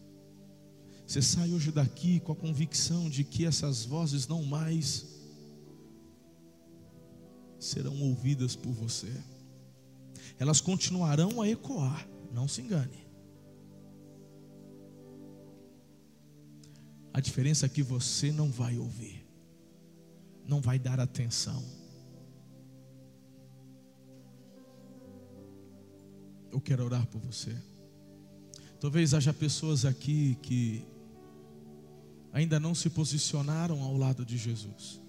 Você 1.06 1.22
sai 1.22 1.52
hoje 1.52 1.70
daqui 1.70 2.18
com 2.20 2.32
a 2.32 2.36
convicção 2.36 3.08
de 3.08 3.22
que 3.22 3.44
essas 3.44 3.84
vozes 3.84 4.26
não 4.26 4.42
mais 4.42 5.17
serão 7.58 8.00
ouvidas 8.02 8.54
por 8.54 8.72
você. 8.72 9.12
Elas 10.38 10.60
continuarão 10.60 11.42
a 11.42 11.48
ecoar, 11.48 12.08
não 12.32 12.46
se 12.46 12.62
engane. 12.62 13.06
A 17.12 17.20
diferença 17.20 17.66
é 17.66 17.68
que 17.68 17.82
você 17.82 18.30
não 18.30 18.50
vai 18.50 18.78
ouvir, 18.78 19.26
não 20.46 20.60
vai 20.60 20.78
dar 20.78 21.00
atenção. 21.00 21.64
Eu 26.50 26.60
quero 26.60 26.84
orar 26.84 27.06
por 27.08 27.20
você. 27.20 27.56
Talvez 28.80 29.12
haja 29.12 29.34
pessoas 29.34 29.84
aqui 29.84 30.36
que 30.40 30.86
ainda 32.32 32.60
não 32.60 32.74
se 32.74 32.88
posicionaram 32.88 33.82
ao 33.82 33.96
lado 33.96 34.24
de 34.24 34.38
Jesus 34.38 35.07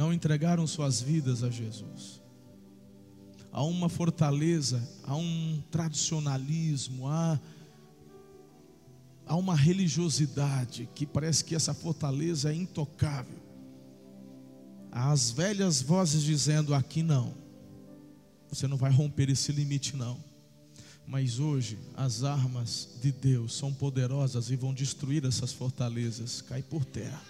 não 0.00 0.14
entregaram 0.14 0.66
suas 0.66 1.02
vidas 1.02 1.44
a 1.44 1.50
Jesus. 1.50 2.22
Há 3.52 3.62
uma 3.62 3.86
fortaleza, 3.90 4.82
há 5.04 5.14
um 5.14 5.62
tradicionalismo, 5.70 7.06
há, 7.06 7.38
há 9.26 9.36
uma 9.36 9.54
religiosidade 9.54 10.88
que 10.94 11.04
parece 11.04 11.44
que 11.44 11.54
essa 11.54 11.74
fortaleza 11.74 12.50
é 12.50 12.54
intocável. 12.54 13.38
Há 14.90 15.10
as 15.10 15.30
velhas 15.30 15.82
vozes 15.82 16.22
dizendo: 16.22 16.74
aqui 16.74 17.02
não, 17.02 17.34
você 18.48 18.66
não 18.66 18.78
vai 18.78 18.90
romper 18.90 19.28
esse 19.28 19.52
limite, 19.52 19.96
não. 19.96 20.16
Mas 21.06 21.38
hoje 21.38 21.78
as 21.94 22.24
armas 22.24 22.88
de 23.02 23.12
Deus 23.12 23.54
são 23.54 23.70
poderosas 23.70 24.48
e 24.48 24.56
vão 24.56 24.72
destruir 24.72 25.26
essas 25.26 25.52
fortalezas, 25.52 26.40
cai 26.40 26.62
por 26.62 26.86
terra. 26.86 27.29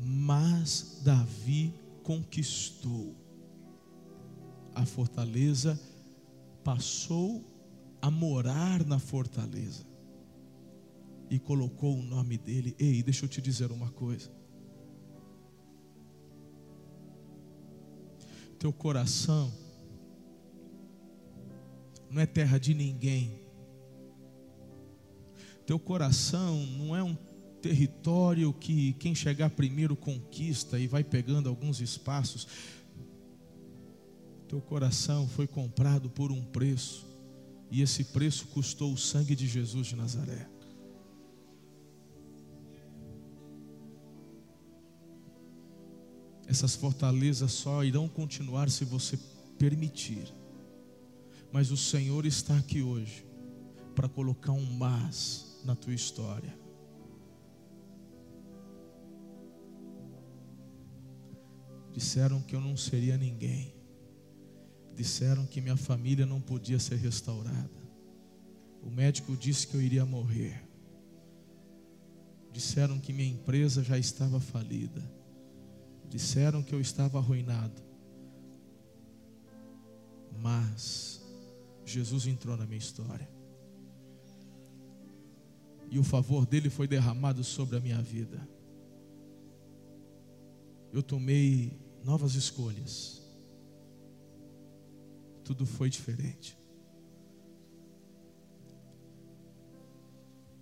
Mas 0.00 1.00
Davi 1.02 1.74
conquistou 2.04 3.16
a 4.74 4.86
fortaleza, 4.86 5.78
passou 6.62 7.44
a 8.00 8.10
morar 8.10 8.84
na 8.86 9.00
fortaleza 9.00 9.84
e 11.28 11.38
colocou 11.38 11.98
o 11.98 12.02
nome 12.02 12.38
dele. 12.38 12.76
Ei, 12.78 13.02
deixa 13.02 13.24
eu 13.24 13.28
te 13.28 13.40
dizer 13.40 13.72
uma 13.72 13.90
coisa. 13.90 14.30
Teu 18.58 18.72
coração 18.72 19.52
não 22.10 22.22
é 22.22 22.26
terra 22.26 22.58
de 22.58 22.72
ninguém. 22.72 23.40
Teu 25.66 25.78
coração 25.78 26.64
não 26.78 26.96
é 26.96 27.02
um 27.02 27.14
território 27.60 28.52
que 28.52 28.94
quem 28.94 29.14
chegar 29.14 29.50
primeiro 29.50 29.96
conquista 29.96 30.78
e 30.78 30.86
vai 30.86 31.04
pegando 31.04 31.48
alguns 31.48 31.80
espaços. 31.80 32.46
Teu 34.48 34.60
coração 34.60 35.28
foi 35.28 35.46
comprado 35.46 36.08
por 36.08 36.32
um 36.32 36.42
preço, 36.42 37.06
e 37.70 37.82
esse 37.82 38.04
preço 38.04 38.46
custou 38.48 38.92
o 38.92 38.96
sangue 38.96 39.36
de 39.36 39.46
Jesus 39.46 39.88
de 39.88 39.96
Nazaré. 39.96 40.48
Essas 46.46 46.74
fortalezas 46.74 47.52
só 47.52 47.84
irão 47.84 48.08
continuar 48.08 48.70
se 48.70 48.82
você 48.86 49.18
permitir. 49.58 50.32
Mas 51.52 51.70
o 51.70 51.76
Senhor 51.76 52.24
está 52.24 52.56
aqui 52.56 52.80
hoje 52.80 53.26
para 53.94 54.08
colocar 54.08 54.52
um 54.52 54.64
mas 54.64 55.60
na 55.62 55.76
tua 55.76 55.92
história. 55.92 56.67
Disseram 61.98 62.40
que 62.40 62.54
eu 62.54 62.60
não 62.60 62.76
seria 62.76 63.18
ninguém. 63.18 63.74
Disseram 64.94 65.44
que 65.44 65.60
minha 65.60 65.76
família 65.76 66.24
não 66.24 66.40
podia 66.40 66.78
ser 66.78 66.94
restaurada. 66.94 67.82
O 68.80 68.88
médico 68.88 69.36
disse 69.36 69.66
que 69.66 69.74
eu 69.74 69.82
iria 69.82 70.06
morrer. 70.06 70.62
Disseram 72.52 73.00
que 73.00 73.12
minha 73.12 73.28
empresa 73.28 73.82
já 73.82 73.98
estava 73.98 74.38
falida. 74.38 75.02
Disseram 76.08 76.62
que 76.62 76.72
eu 76.72 76.80
estava 76.80 77.18
arruinado. 77.18 77.82
Mas 80.40 81.20
Jesus 81.84 82.28
entrou 82.28 82.56
na 82.56 82.64
minha 82.64 82.78
história. 82.78 83.28
E 85.90 85.98
o 85.98 86.04
favor 86.04 86.46
dele 86.46 86.70
foi 86.70 86.86
derramado 86.86 87.42
sobre 87.42 87.76
a 87.76 87.80
minha 87.80 88.00
vida. 88.00 88.48
Eu 90.92 91.02
tomei 91.02 91.87
novas 92.04 92.34
escolhas. 92.34 93.22
Tudo 95.44 95.66
foi 95.66 95.88
diferente. 95.88 96.56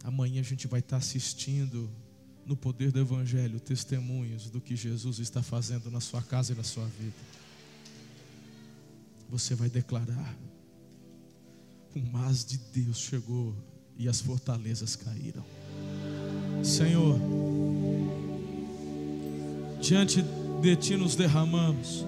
Amanhã 0.05 0.41
a 0.41 0.45
gente 0.45 0.69
vai 0.69 0.81
estar 0.81 0.99
assistindo 0.99 1.91
no 2.45 2.57
poder 2.57 2.93
do 2.93 3.01
Evangelho 3.01 3.59
testemunhos 3.59 4.49
do 4.49 4.61
que 4.61 4.77
Jesus 4.77 5.19
está 5.19 5.43
fazendo 5.43 5.91
na 5.91 6.01
sua 6.01 6.23
casa 6.23 6.53
e 6.53 6.57
na 6.57 6.63
sua 6.63 6.85
vida. 6.85 7.17
Você 9.29 9.57
vai 9.57 9.69
declarar: 9.69 10.37
fumaz 11.91 12.45
de 12.45 12.57
Deus 12.57 12.99
chegou 12.99 13.53
e 13.99 14.09
as 14.09 14.21
fortalezas 14.21 14.95
caíram. 14.95 15.45
Senhor, 16.63 17.19
diante 19.81 20.23
de 20.61 20.77
Ti 20.77 20.97
nos 20.97 21.15
derramamos. 21.15 22.05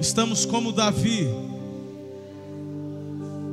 Estamos 0.00 0.46
como 0.46 0.72
Davi, 0.72 1.26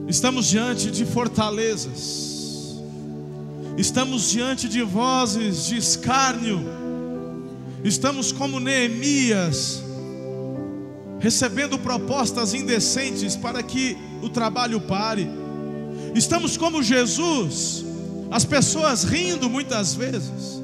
estamos 0.07 0.49
diante 0.49 0.91
de 0.91 1.05
fortalezas, 1.05 2.75
estamos 3.77 4.29
diante 4.29 4.67
de 4.67 4.84
vozes 4.84 5.69
de 5.69 5.77
escárnio, 5.77 6.61
estamos 7.84 8.31
como 8.31 8.59
Neemias, 8.59 9.81
recebendo 11.19 11.79
propostas 11.79 12.53
indecentes 12.53 13.36
para 13.36 13.63
que 13.63 13.97
o 14.21 14.29
trabalho 14.29 14.81
pare. 14.81 15.27
Estamos 16.13 16.57
como 16.57 16.84
Jesus, 16.84 17.86
as 18.29 18.45
pessoas 18.45 19.05
rindo 19.05 19.49
muitas 19.49 19.95
vezes 19.95 20.62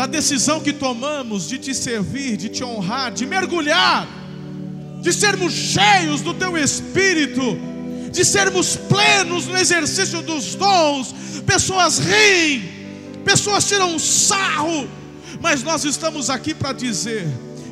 da 0.00 0.06
decisão 0.06 0.60
que 0.60 0.72
tomamos 0.72 1.46
de 1.46 1.58
te 1.58 1.74
servir, 1.74 2.34
de 2.34 2.48
te 2.48 2.64
honrar, 2.64 3.12
de 3.12 3.26
mergulhar, 3.26 4.08
de 5.02 5.12
sermos 5.12 5.52
cheios 5.52 6.22
do 6.22 6.32
teu 6.32 6.56
espírito, 6.56 7.42
de 8.10 8.24
sermos 8.24 8.76
plenos 8.76 9.46
no 9.46 9.58
exercício 9.58 10.22
dos 10.22 10.54
dons. 10.54 11.14
Pessoas 11.44 11.98
riem, 11.98 12.62
pessoas 13.26 13.68
tiram 13.68 13.98
sarro, 13.98 14.88
mas 15.38 15.62
nós 15.62 15.84
estamos 15.84 16.30
aqui 16.30 16.54
para 16.54 16.72
dizer 16.72 17.28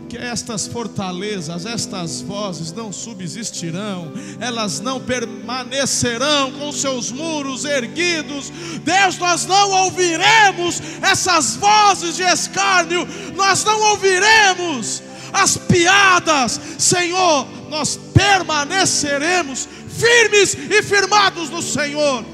que 0.08 0.16
estas 0.16 0.66
fortalezas, 0.66 1.66
estas 1.66 2.22
vozes 2.22 2.72
não 2.72 2.90
subsistirão, 2.90 4.10
elas 4.40 4.80
não 4.80 4.98
permanecerão 4.98 6.50
com 6.52 6.72
seus 6.72 7.12
muros 7.12 7.64
erguidos. 7.64 8.50
Deus, 8.82 9.18
nós 9.18 9.44
não 9.44 9.70
ouviremos 9.84 10.80
essas 11.02 11.56
vozes 11.56 12.16
de 12.16 12.22
escárnio, 12.22 13.06
nós 13.36 13.62
não 13.64 13.78
ouviremos 13.90 15.02
as 15.32 15.58
piadas, 15.58 16.58
Senhor, 16.78 17.46
nós 17.68 17.98
permaneceremos 18.14 19.68
firmes 19.88 20.54
e 20.54 20.82
firmados 20.82 21.50
no 21.50 21.60
Senhor 21.60 22.24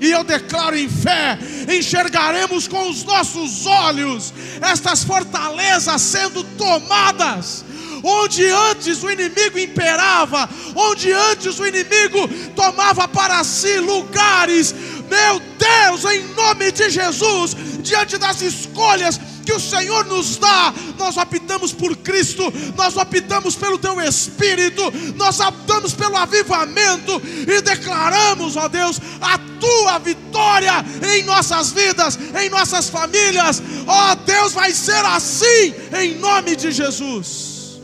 e 0.00 0.10
eu 0.10 0.24
declaro 0.24 0.76
em 0.76 0.88
fé: 0.88 1.38
enxergaremos 1.68 2.66
com 2.66 2.88
os 2.88 3.04
nossos 3.04 3.66
olhos 3.66 4.32
estas 4.60 5.04
fortalezas 5.04 6.00
sendo 6.00 6.42
tomadas. 6.42 7.64
Onde 8.02 8.48
antes 8.48 9.02
o 9.02 9.10
inimigo 9.10 9.58
imperava, 9.58 10.48
onde 10.74 11.12
antes 11.12 11.58
o 11.58 11.66
inimigo 11.66 12.26
tomava 12.56 13.06
para 13.06 13.44
si 13.44 13.78
lugares, 13.78 14.74
meu 15.10 15.38
Deus, 15.58 16.04
em 16.06 16.24
nome 16.34 16.72
de 16.72 16.88
Jesus, 16.88 17.54
diante 17.82 18.16
das 18.16 18.40
escolhas 18.40 19.20
que 19.50 19.56
o 19.56 19.60
Senhor 19.60 20.04
nos 20.06 20.36
dá, 20.36 20.72
nós 20.96 21.16
optamos 21.16 21.72
por 21.72 21.96
Cristo, 21.96 22.52
nós 22.76 22.96
optamos 22.96 23.56
pelo 23.56 23.78
Teu 23.78 24.00
Espírito, 24.00 24.82
nós 25.16 25.40
optamos 25.40 25.92
pelo 25.92 26.16
avivamento 26.16 27.20
e 27.24 27.60
declaramos, 27.60 28.56
ó 28.56 28.68
Deus, 28.68 29.00
a 29.20 29.38
Tua 29.58 29.98
vitória 29.98 30.72
em 31.12 31.24
nossas 31.24 31.72
vidas, 31.72 32.16
em 32.40 32.48
nossas 32.48 32.88
famílias, 32.88 33.60
ó 33.88 34.14
Deus, 34.14 34.52
vai 34.52 34.70
ser 34.72 35.04
assim, 35.04 35.74
em 36.00 36.14
nome 36.14 36.54
de 36.54 36.70
Jesus. 36.70 37.80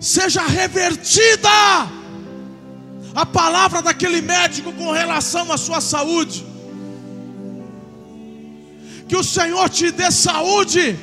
Seja 0.00 0.42
revertida 0.42 1.48
a 3.14 3.26
palavra 3.26 3.80
daquele 3.80 4.20
médico 4.20 4.72
com 4.72 4.90
relação 4.90 5.52
à 5.52 5.56
sua 5.56 5.80
saúde 5.80 6.49
que 9.10 9.16
o 9.16 9.24
Senhor 9.24 9.68
te 9.68 9.90
dê 9.90 10.08
saúde, 10.08 10.96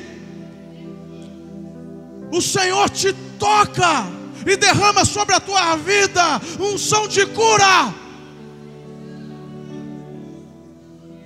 o 2.32 2.40
Senhor 2.40 2.88
te 2.88 3.12
toca 3.38 4.06
e 4.46 4.56
derrama 4.56 5.04
sobre 5.04 5.34
a 5.34 5.40
tua 5.40 5.76
vida 5.76 6.40
unção 6.58 7.06
de 7.06 7.26
cura. 7.26 7.92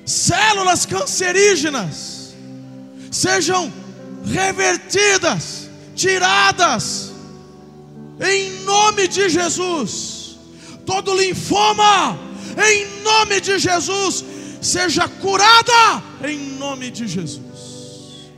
Células 0.04 0.84
cancerígenas 0.84 2.34
sejam 3.12 3.72
revertidas, 4.24 5.70
tiradas, 5.94 7.12
em 8.20 8.64
nome 8.64 9.06
de 9.06 9.28
Jesus. 9.28 10.36
Todo 10.84 11.14
linfoma, 11.14 12.18
em 12.58 13.02
nome 13.04 13.40
de 13.40 13.56
Jesus, 13.60 14.24
seja 14.62 15.08
curada 15.08 16.02
em 16.24 16.56
nome 16.56 16.90
de 16.90 17.06
Jesus. 17.08 18.30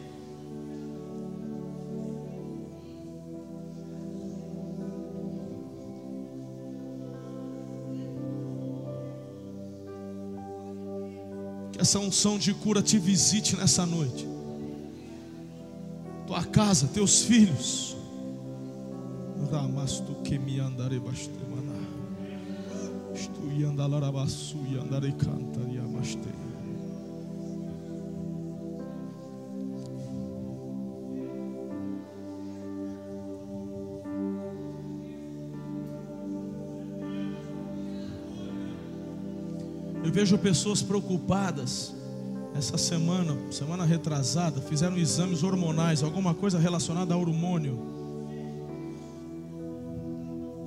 Que 11.72 11.80
essa 11.80 11.98
unção 11.98 12.38
de 12.38 12.54
cura 12.54 12.80
te 12.80 12.98
visite 12.98 13.54
nessa 13.56 13.84
noite. 13.84 14.26
Tua 16.26 16.42
casa, 16.44 16.88
teus 16.88 17.22
filhos. 17.22 17.94
Ramastu 19.52 20.14
que 20.24 20.38
me 20.38 20.58
andarei 20.58 20.98
bastante. 20.98 21.44
Eu 40.04 40.12
vejo 40.12 40.36
pessoas 40.38 40.82
preocupadas. 40.82 41.94
Essa 42.54 42.78
semana, 42.78 43.36
semana 43.50 43.84
retrasada, 43.84 44.60
fizeram 44.60 44.96
exames 44.96 45.42
hormonais, 45.42 46.04
alguma 46.04 46.32
coisa 46.32 46.56
relacionada 46.56 47.12
a 47.12 47.16
hormônio. 47.16 47.80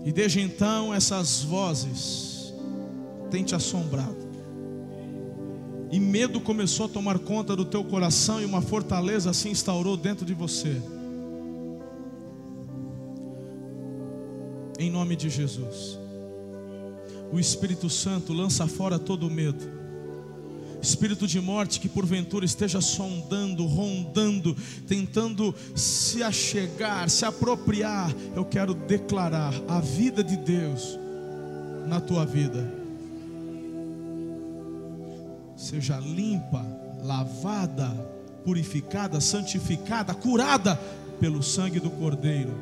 E 0.04 0.12
desde 0.12 0.42
então, 0.42 0.94
essas 0.94 1.44
vozes 1.44 2.54
tem 3.32 3.44
te 3.44 3.56
assombrado. 3.56 4.27
E 5.92 6.00
medo 6.00 6.42
começou 6.42 6.86
a 6.86 6.90
tomar 6.90 7.18
conta 7.20 7.56
do 7.56 7.64
teu 7.64 7.84
coração 7.84 8.42
e 8.42 8.46
uma 8.46 8.62
fortaleza 8.62 9.32
se 9.32 9.48
instaurou 9.48 9.96
dentro 9.96 10.26
de 10.26 10.34
você. 10.34 10.82
Em 14.78 14.92
nome 14.92 15.16
de 15.16 15.30
Jesus. 15.30 15.98
O 17.32 17.40
Espírito 17.40 17.90
Santo 17.90 18.34
lança 18.34 18.68
fora 18.68 19.00
todo 19.00 19.28
o 19.28 19.30
medo. 19.30 19.78
Espírito 20.82 21.26
de 21.26 21.40
morte 21.42 21.80
que 21.80 21.90
porventura 21.90 22.46
esteja 22.46 22.80
sondando, 22.82 23.66
rondando, 23.66 24.56
tentando 24.88 25.56
se 25.74 26.22
achegar, 26.22 27.10
se 27.10 27.26
apropriar, 27.26 28.14
eu 28.36 28.46
quero 28.46 28.74
declarar 28.74 29.54
a 29.68 29.80
vida 29.80 30.24
de 30.24 30.38
Deus 30.38 31.00
na 31.88 32.00
tua 32.00 32.26
vida 32.26 32.77
seja 35.68 36.00
limpa, 36.00 36.66
lavada, 37.04 37.90
purificada, 38.46 39.20
santificada, 39.20 40.14
curada 40.14 40.80
pelo 41.20 41.44
sangue 41.44 41.80
do 41.80 41.90
Cordeiro. 41.90 42.54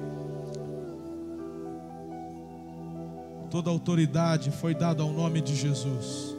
Toda 3.52 3.70
autoridade 3.70 4.50
foi 4.50 4.74
dada 4.74 5.04
ao 5.04 5.12
nome 5.12 5.40
de 5.40 5.56
Jesus. 5.56 6.36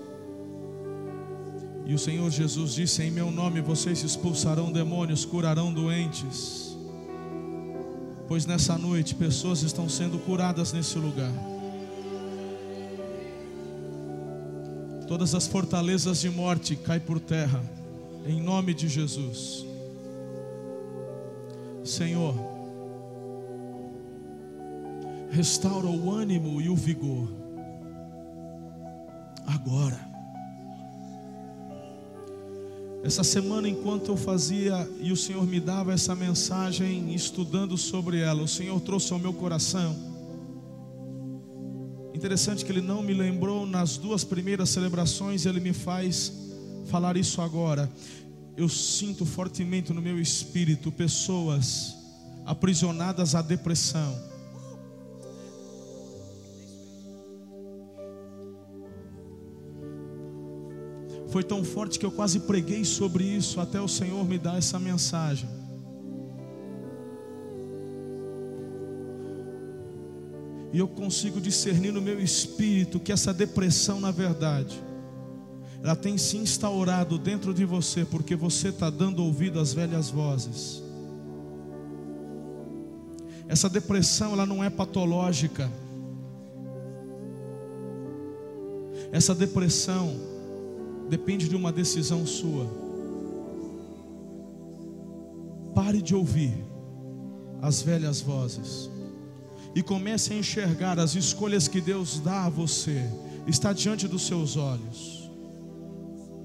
E 1.87 1.95
o 1.95 1.99
Senhor 1.99 2.29
Jesus 2.31 2.75
disse: 2.75 3.01
Em 3.05 3.13
meu 3.13 3.31
nome 3.31 3.61
vocês 3.61 4.03
expulsarão 4.03 4.73
demônios, 4.73 5.25
curarão 5.25 5.73
doentes. 5.73 6.77
Pois 8.27 8.45
nessa 8.45 8.77
noite 8.77 9.15
pessoas 9.15 9.63
estão 9.63 9.89
sendo 9.89 10.19
curadas 10.19 10.73
nesse 10.73 10.99
lugar. 10.99 11.56
Todas 15.07 15.35
as 15.35 15.47
fortalezas 15.47 16.21
de 16.21 16.29
morte 16.29 16.75
caem 16.75 17.01
por 17.01 17.21
terra, 17.21 17.63
em 18.27 18.41
nome 18.41 18.75
de 18.75 18.89
Jesus. 18.89 19.65
Senhor, 21.85 22.35
restaura 25.31 25.87
o 25.87 26.11
ânimo 26.11 26.61
e 26.61 26.69
o 26.69 26.75
vigor, 26.75 27.29
agora. 29.47 30.05
Essa 33.05 33.23
semana, 33.23 33.69
enquanto 33.69 34.09
eu 34.09 34.17
fazia 34.17 34.91
e 34.99 35.13
o 35.13 35.17
Senhor 35.17 35.47
me 35.47 35.61
dava 35.61 35.93
essa 35.93 36.17
mensagem, 36.17 37.15
estudando 37.15 37.79
sobre 37.79 38.19
ela, 38.19 38.43
o 38.43 38.49
Senhor 38.49 38.81
trouxe 38.81 39.13
ao 39.13 39.21
meu 39.21 39.33
coração. 39.33 39.95
Interessante 42.17 42.65
que 42.65 42.73
Ele 42.73 42.81
não 42.81 43.03
me 43.03 43.13
lembrou 43.13 43.67
nas 43.67 43.99
duas 43.99 44.25
primeiras 44.25 44.71
celebrações, 44.71 45.45
Ele 45.45 45.61
me 45.61 45.75
faz 45.75 46.33
falar 46.87 47.15
isso 47.17 47.43
agora. 47.43 47.91
Eu 48.57 48.71
sinto 48.71 49.27
fortemente 49.27 49.93
no 49.93 50.01
meu 50.01 50.19
espírito 50.19 50.91
pessoas 50.91 51.95
aprisionadas 52.47 53.35
à 53.35 53.43
depressão 53.43 54.19
Foi 61.29 61.43
tão 61.43 61.63
forte 61.63 61.99
que 61.99 62.07
eu 62.07 62.11
quase 62.11 62.41
preguei 62.41 62.83
sobre 62.83 63.23
isso 63.23 63.61
até 63.61 63.79
o 63.79 63.87
Senhor 63.87 64.25
me 64.25 64.39
dar 64.39 64.57
essa 64.57 64.79
mensagem. 64.79 65.66
E 70.77 70.79
eu 70.79 70.87
consigo 70.87 71.41
discernir 71.41 71.91
no 71.91 72.03
meu 72.03 72.23
espírito 72.23 73.01
que 73.01 73.11
essa 73.11 73.33
depressão, 73.33 73.99
na 73.99 74.11
verdade, 74.11 74.79
ela 75.83 75.97
tem 75.97 76.19
se 76.19 76.37
instaurado 76.37 77.17
dentro 77.17 77.55
de 77.55 77.65
você, 77.65 78.05
porque 78.05 78.37
você 78.37 78.69
está 78.69 78.91
dando 78.91 79.25
ouvido 79.25 79.59
às 79.59 79.73
velhas 79.73 80.11
vozes. 80.11 80.83
Essa 83.49 83.71
depressão, 83.71 84.35
ela 84.35 84.45
não 84.45 84.63
é 84.63 84.69
patológica. 84.69 85.73
Essa 89.11 89.35
depressão, 89.35 90.15
depende 91.09 91.49
de 91.49 91.57
uma 91.57 91.73
decisão 91.73 92.27
sua. 92.27 92.67
Pare 95.75 96.03
de 96.03 96.15
ouvir 96.15 96.53
as 97.63 97.81
velhas 97.81 98.21
vozes 98.21 98.95
e 99.77 99.83
comece 99.83 100.33
a 100.33 100.37
enxergar 100.39 100.99
as 100.99 101.15
escolhas 101.15 101.69
que 101.69 101.83
Deus 101.83 102.19
dá 102.19 102.47
a 102.47 102.49
você, 102.49 103.07
está 103.47 103.75
diante 103.75 104.09
dos 104.09 104.27
seus 104.27 104.57
olhos. 104.57 105.31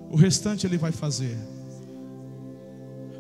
O 0.10 0.18
restante 0.18 0.68
Ele 0.68 0.78
vai 0.78 0.92
fazer. 0.92 1.38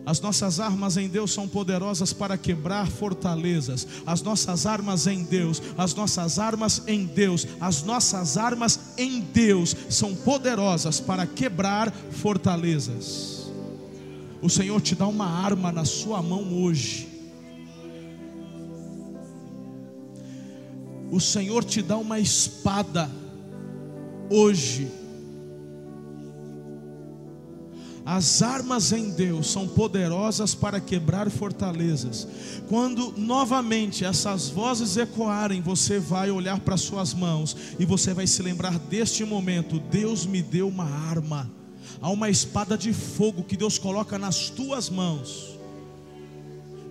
As 0.05 0.19
nossas 0.19 0.59
armas 0.59 0.97
em 0.97 1.07
Deus 1.07 1.31
são 1.31 1.47
poderosas 1.47 2.11
para 2.11 2.37
quebrar 2.37 2.87
fortalezas. 2.87 3.87
As 4.05 4.21
nossas 4.21 4.65
armas 4.65 5.07
em 5.07 5.23
Deus, 5.23 5.61
as 5.77 5.93
nossas 5.93 6.37
armas 6.37 6.83
em 6.87 7.05
Deus, 7.05 7.47
as 7.61 7.81
nossas 7.83 8.35
armas 8.35 8.79
em 8.97 9.21
Deus 9.21 9.73
são 9.89 10.13
poderosas 10.13 10.99
para 10.99 11.25
quebrar 11.25 11.89
fortalezas. 12.11 13.49
O 14.41 14.49
Senhor 14.49 14.81
te 14.81 14.93
dá 14.93 15.07
uma 15.07 15.27
arma 15.27 15.71
na 15.71 15.85
sua 15.85 16.21
mão 16.21 16.61
hoje. 16.61 17.10
O 21.11 21.19
Senhor 21.19 21.63
te 21.63 21.81
dá 21.81 21.97
uma 21.97 22.19
espada 22.19 23.11
hoje 24.29 24.89
As 28.05 28.41
armas 28.41 28.91
em 28.91 29.11
Deus 29.11 29.51
são 29.51 29.67
poderosas 29.67 30.55
para 30.55 30.79
quebrar 30.79 31.29
fortalezas. 31.29 32.27
Quando 32.67 33.13
novamente 33.15 34.03
essas 34.03 34.49
vozes 34.49 34.97
ecoarem, 34.97 35.61
você 35.61 35.99
vai 35.99 36.31
olhar 36.31 36.59
para 36.59 36.77
suas 36.77 37.13
mãos 37.13 37.55
e 37.79 37.85
você 37.85 38.13
vai 38.13 38.25
se 38.25 38.41
lembrar 38.41 38.77
deste 38.79 39.23
momento: 39.23 39.79
Deus 39.79 40.25
me 40.25 40.41
deu 40.41 40.67
uma 40.67 40.83
arma. 40.83 41.49
Há 42.01 42.09
uma 42.09 42.29
espada 42.29 42.75
de 42.75 42.91
fogo 42.91 43.43
que 43.43 43.55
Deus 43.55 43.77
coloca 43.77 44.17
nas 44.17 44.49
tuas 44.49 44.89
mãos. 44.89 45.59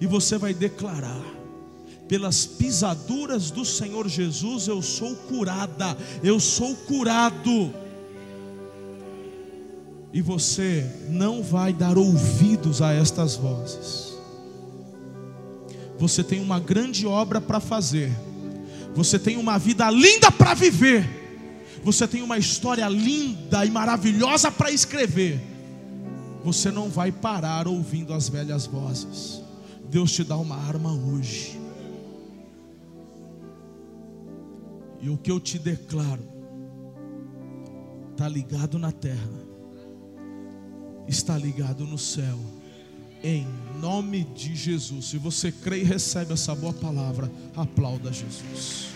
E 0.01 0.07
você 0.07 0.39
vai 0.39 0.55
declarar: 0.55 1.21
pelas 2.11 2.45
pisaduras 2.45 3.53
do 3.53 3.65
Senhor 3.65 4.09
Jesus 4.09 4.67
eu 4.67 4.83
sou 4.83 5.15
curada, 5.15 5.97
eu 6.25 6.41
sou 6.41 6.75
curado 6.75 7.73
e 10.13 10.21
você 10.21 10.85
não 11.09 11.41
vai 11.41 11.73
dar 11.73 11.97
ouvidos 11.97 12.83
a 12.83 12.93
estas 12.93 13.37
vozes. 13.37 14.19
Você 16.01 16.25
tem 16.25 16.41
uma 16.41 16.59
grande 16.59 17.07
obra 17.07 17.41
para 17.41 17.61
fazer, 17.61 18.11
você 18.93 19.17
tem 19.17 19.37
uma 19.37 19.57
vida 19.57 19.89
linda 19.89 20.33
para 20.33 20.53
viver, 20.53 21.09
você 21.85 22.09
tem 22.09 22.23
uma 22.23 22.39
história 22.39 22.89
linda 22.89 23.65
e 23.65 23.71
maravilhosa 23.71 24.51
para 24.51 24.73
escrever. 24.73 25.41
Você 26.43 26.73
não 26.73 26.89
vai 26.89 27.13
parar 27.13 27.69
ouvindo 27.69 28.13
as 28.13 28.29
velhas 28.29 28.67
vozes. 28.67 29.41
Deus 29.89 30.11
te 30.11 30.25
dá 30.25 30.37
uma 30.37 30.57
arma 30.57 30.93
hoje. 30.93 31.60
E 35.01 35.09
o 35.09 35.17
que 35.17 35.31
eu 35.31 35.41
te 35.41 35.59
declaro 35.59 36.23
está 38.13 38.29
ligado 38.29 38.79
na 38.79 38.93
terra 38.93 39.51
está 41.11 41.37
ligado 41.37 41.85
no 41.85 41.99
céu. 41.99 42.39
Em 43.23 43.47
nome 43.81 44.25
de 44.25 44.55
Jesus. 44.55 45.07
Se 45.07 45.19
você 45.19 45.53
crê 45.53 45.81
e 45.81 45.85
recebe 45.85 46.33
essa 46.33 46.55
boa 46.55 46.73
palavra, 46.73 47.31
aplauda 47.55 48.13
Jesus. 48.13 48.89